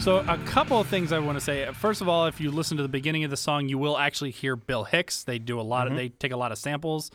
[0.09, 1.71] So a couple of things I want to say.
[1.75, 4.31] First of all, if you listen to the beginning of the song, you will actually
[4.31, 5.23] hear Bill Hicks.
[5.23, 5.93] They do a lot Mm-hmm.
[5.93, 7.11] of they take a lot of samples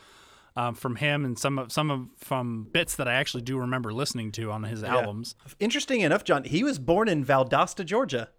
[0.55, 3.91] um, from him and some of some of from bits that I actually do remember
[3.91, 5.33] listening to on his albums.
[5.59, 8.29] Interesting enough, John, he was born in Valdosta, Georgia.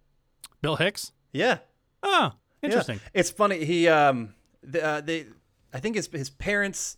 [0.61, 1.11] Bill Hicks.
[1.33, 1.57] Yeah.
[2.01, 2.31] Oh,
[2.61, 2.67] Yeah.
[2.69, 3.01] interesting.
[3.13, 3.65] It's funny.
[3.65, 5.25] He um the, uh, they
[5.73, 6.95] I think his his parents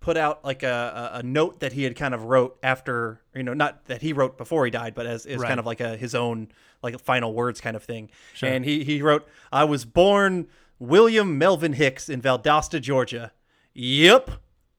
[0.00, 3.54] put out like a, a note that he had kind of wrote after you know
[3.54, 5.48] not that he wrote before he died, but as is Right.
[5.48, 6.48] kind of like a his own
[6.82, 8.10] like final words kind of thing.
[8.42, 10.46] And he he wrote, "I was born
[10.78, 13.32] William Melvin Hicks in Valdosta, Georgia."
[13.74, 14.30] Yep.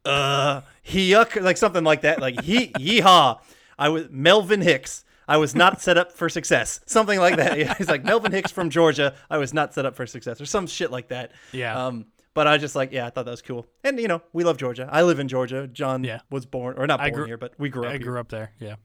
[0.06, 2.20] Uh, he yuck like something like that.
[2.22, 3.40] Like he yeehaw.
[3.78, 5.04] I was Melvin Hicks.
[5.28, 6.80] I was not set up for success.
[6.88, 7.58] Something like that.
[7.60, 9.14] Yeah, he's like Melvin Hicks from Georgia.
[9.30, 11.32] I was not set up for success, or some shit like that.
[11.52, 11.86] Yeah.
[11.86, 12.06] Um,
[12.40, 13.68] but I just like, yeah, I thought that was cool.
[13.84, 14.88] And you know, we love Georgia.
[14.90, 15.68] I live in Georgia.
[15.68, 16.22] John Yeah.
[16.30, 17.90] was born, or not born grew- here, but we grew up.
[17.90, 18.00] I here.
[18.08, 18.54] grew up there.
[18.60, 18.76] Yeah.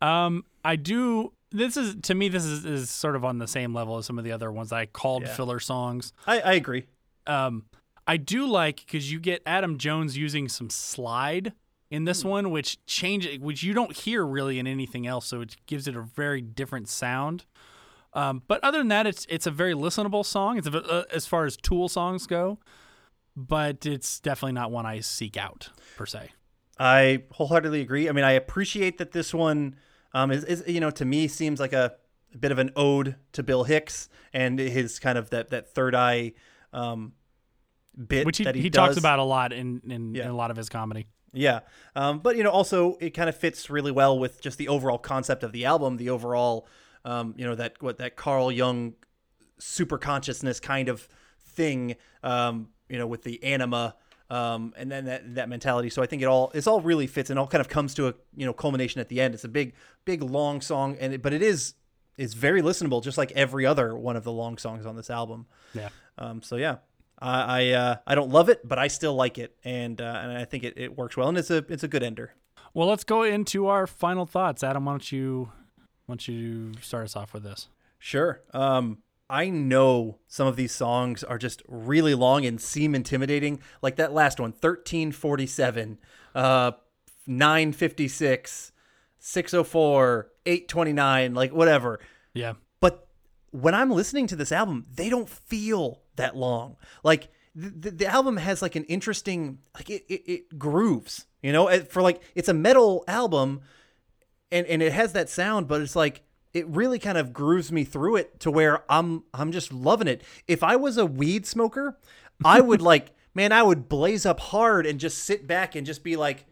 [0.00, 1.32] Um, I do.
[1.50, 2.28] This is to me.
[2.30, 4.72] This is, is sort of on the same level as some of the other ones
[4.72, 5.34] I called Yeah.
[5.34, 6.12] filler songs.
[6.26, 6.86] I, I agree.
[7.26, 7.64] um,
[8.06, 11.52] I do like because you get Adam Jones using some slide
[11.90, 12.06] in Hmm.
[12.06, 15.86] this one, which change which you don't hear really in anything else, so it gives
[15.86, 17.44] it a very different sound.
[18.14, 20.58] Um, but other than that, it's it's a very listenable song.
[20.58, 22.58] It's a, uh, as far as Tool songs go,
[23.34, 26.30] but it's definitely not one I seek out per se.
[26.78, 28.08] I wholeheartedly agree.
[28.08, 29.76] I mean, I appreciate that this one
[30.14, 31.94] um, is, is, you know, to me seems like a,
[32.34, 35.94] a bit of an ode to Bill Hicks and his kind of that, that third
[35.94, 36.32] eye
[36.72, 37.12] um,
[38.08, 40.24] bit Which he, he, he, talks about a lot in in, Yeah.
[40.24, 41.06] in a lot of his comedy.
[41.32, 41.60] Yeah.
[41.96, 44.98] Um, but, you know, also it kind of fits really well with just the overall
[44.98, 46.66] concept of the album, the overall,
[47.04, 48.94] um, you know, that what that Carl Jung
[49.58, 51.08] super consciousness kind of
[51.40, 53.96] thing, um, you know, with the anima.
[54.30, 55.90] Um, and then that, that mentality.
[55.90, 58.08] So I think it all it's all really fits and all kind of comes to
[58.08, 59.34] a you know culmination at the end.
[59.34, 59.74] It's a big
[60.06, 61.74] big long song and it, but it is
[62.16, 65.46] is very listenable, just like every other one of the long songs on this album.
[65.74, 65.90] Yeah.
[66.18, 66.76] Um, so yeah,
[67.18, 70.32] I I, uh, I don't love it, but I still like it, and uh, and
[70.32, 72.34] I think it, it works well, and it's a it's a good ender.
[72.74, 74.62] Well, let's go into our final thoughts.
[74.62, 75.52] Adam, why don't you
[76.12, 77.68] why don't you start us off with this?
[77.98, 78.42] Sure.
[78.52, 78.98] Um,
[79.30, 83.60] I know some of these songs are just really long and seem intimidating.
[83.80, 85.98] Like that last one, 1347,
[86.34, 86.72] uh,
[87.26, 88.72] 956,
[89.20, 91.98] 604, 829, like whatever.
[92.34, 92.52] Yeah.
[92.80, 93.08] But
[93.52, 96.76] when I'm listening to this album, they don't feel that long.
[97.02, 101.52] Like the, the, the album has like an interesting, like it, it, it grooves, you
[101.52, 103.62] know, for like, it's a metal album
[104.52, 106.22] and, and it has that sound, but it's like,
[106.52, 110.22] it really kind of grooves me through it to where I'm, I'm just loving it.
[110.46, 111.98] If I was a weed smoker,
[112.44, 116.04] I would like, man, I would blaze up hard and just sit back and just
[116.04, 116.44] be like,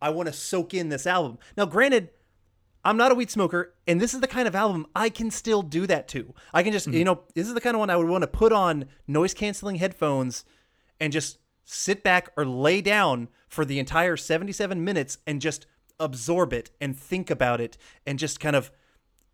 [0.00, 1.38] I want to soak in this album.
[1.56, 2.10] Now, granted,
[2.84, 5.62] I'm not a weed smoker, and this is the kind of album I can still
[5.62, 6.32] do that to.
[6.54, 7.04] I can just, you mm-hmm.
[7.04, 9.76] know, this is the kind of one I would want to put on noise canceling
[9.76, 10.44] headphones
[11.00, 15.66] and just sit back or lay down for the entire 77 minutes and just
[16.00, 17.76] absorb it and think about it
[18.06, 18.70] and just kind of,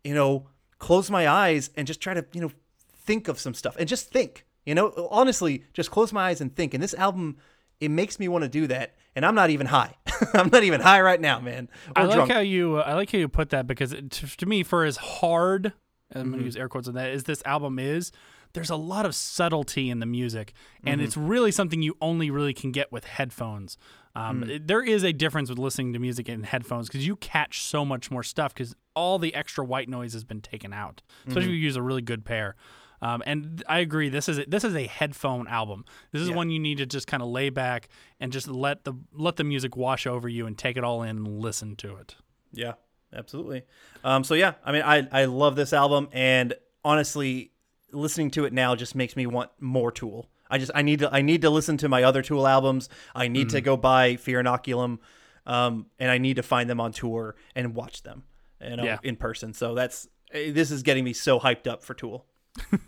[0.03, 0.47] you know,
[0.79, 2.51] close my eyes and just try to, you know,
[2.93, 4.45] think of some stuff and just think.
[4.65, 6.73] You know, honestly, just close my eyes and think.
[6.73, 7.37] And this album,
[7.79, 8.95] it makes me want to do that.
[9.15, 9.93] And I'm not even high.
[10.33, 11.69] I'm not even high right now, man.
[11.89, 12.31] Or I like drunk.
[12.31, 14.83] how you uh, I like how you put that because it, to, to me, for
[14.83, 15.73] as hard
[16.13, 16.31] I'm Mm-hmm.
[16.31, 18.11] gonna use air quotes on that as this album is,
[18.53, 20.53] there's a lot of subtlety in the music,
[20.85, 21.05] and Mm-hmm.
[21.05, 23.77] it's really something you only really can get with headphones.
[24.15, 24.49] Um, Mm.
[24.49, 27.83] it- there is a difference with listening to music in headphones because you catch so
[27.83, 31.49] much more stuff because all the extra white noise has been taken out, especially Mm-hmm.
[31.49, 32.55] if you use a really good pair.
[33.01, 34.07] Um, and I agree.
[34.07, 35.83] This is a, this is a headphone album.
[36.11, 37.89] This is one you need to just kind of lay back
[38.21, 41.09] and just let the let the music wash over you and take it all in
[41.17, 42.15] and listen to it.
[42.53, 42.75] Yeah,
[43.13, 43.63] absolutely.
[44.05, 46.53] Um, so yeah, I mean, I I love this album, and
[46.85, 47.51] honestly,
[47.91, 50.29] listening to it now just makes me want more Tool.
[50.49, 52.89] I just I need to I need to listen to my other Tool albums.
[53.15, 54.99] I need to go buy Fear Inoculum,
[55.45, 58.23] um, and I need to find them on tour and watch them,
[58.61, 58.97] you know, Yeah.
[59.03, 59.53] in person.
[59.53, 62.25] So that's eh, this is getting me so hyped up for Tool.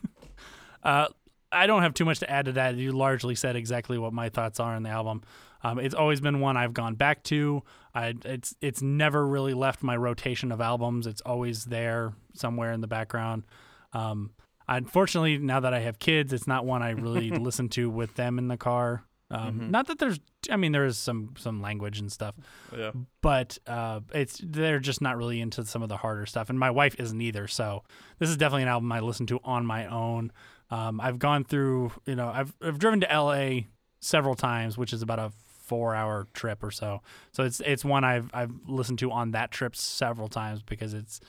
[0.83, 1.07] Uh,
[1.51, 2.75] I don't have too much to add to that.
[2.75, 5.21] You largely said exactly what my thoughts are on the album.
[5.63, 7.63] Um, it's always been one I've gone back to.
[7.95, 11.07] I, it's it's never really left my rotation of albums.
[11.07, 13.43] It's always there somewhere in the background.
[13.91, 14.31] Um,
[14.67, 18.37] unfortunately, now that I have kids, it's not one I really listen to with them
[18.37, 19.03] in the car.
[19.29, 22.35] Um, Not that there's, I mean, there is some some language and stuff,
[22.73, 22.91] Yeah.
[23.21, 26.71] but uh, it's they're just not really into some of the harder stuff, and my
[26.71, 27.45] wife isn't either.
[27.47, 27.83] So
[28.19, 30.31] this is definitely an album I listen to on my own.
[30.71, 33.67] Um, I've gone through, you know, I've I've driven to L.A.
[33.99, 35.31] several times, which is about a
[35.65, 37.01] four-hour trip or so.
[37.33, 41.19] So it's it's one I've I've listened to on that trip several times because it's.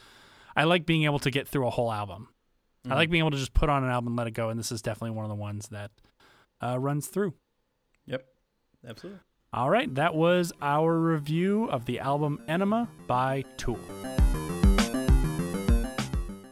[0.55, 2.29] I like being able to get through a whole album.
[2.91, 4.59] I like being able to just put on an album and let it go, and
[4.59, 5.91] this is definitely one of the ones that
[6.63, 7.35] uh, runs through.
[8.07, 8.25] Yep.
[8.87, 9.21] Absolutely.
[9.53, 13.81] All right, that was our review of the album Aenima by Tool.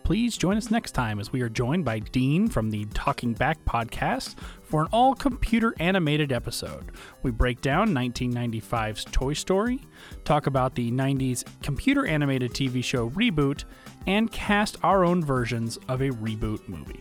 [0.07, 3.59] Please join us next time as we are joined by Dean from the Talking Back
[3.64, 6.92] podcast for an all computer animated episode.
[7.24, 9.80] We break down 1995's Toy Story,
[10.22, 13.64] talk about the 90s computer animated TV show Reboot,
[14.07, 17.00] and cast our own versions of a reboot movie.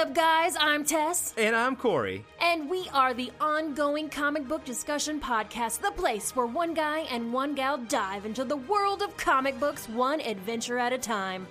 [0.00, 0.56] Up, guys?
[0.58, 2.24] I'm Tess, And I'm Corey.
[2.40, 7.30] and we are the ongoing comic book discussion podcast, the place where one guy and
[7.30, 11.46] one gal dive into the world of comic books one adventure at a time.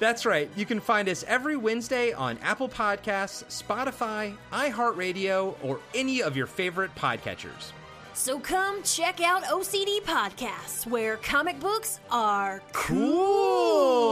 [0.00, 0.50] That's right.
[0.54, 6.46] You can find us every Wednesday on Apple Podcasts, Spotify, iHeartRadio, or any of your
[6.46, 7.72] favorite podcatchers.
[8.12, 14.04] So come check out OCD Podcasts, where comic books are Cool.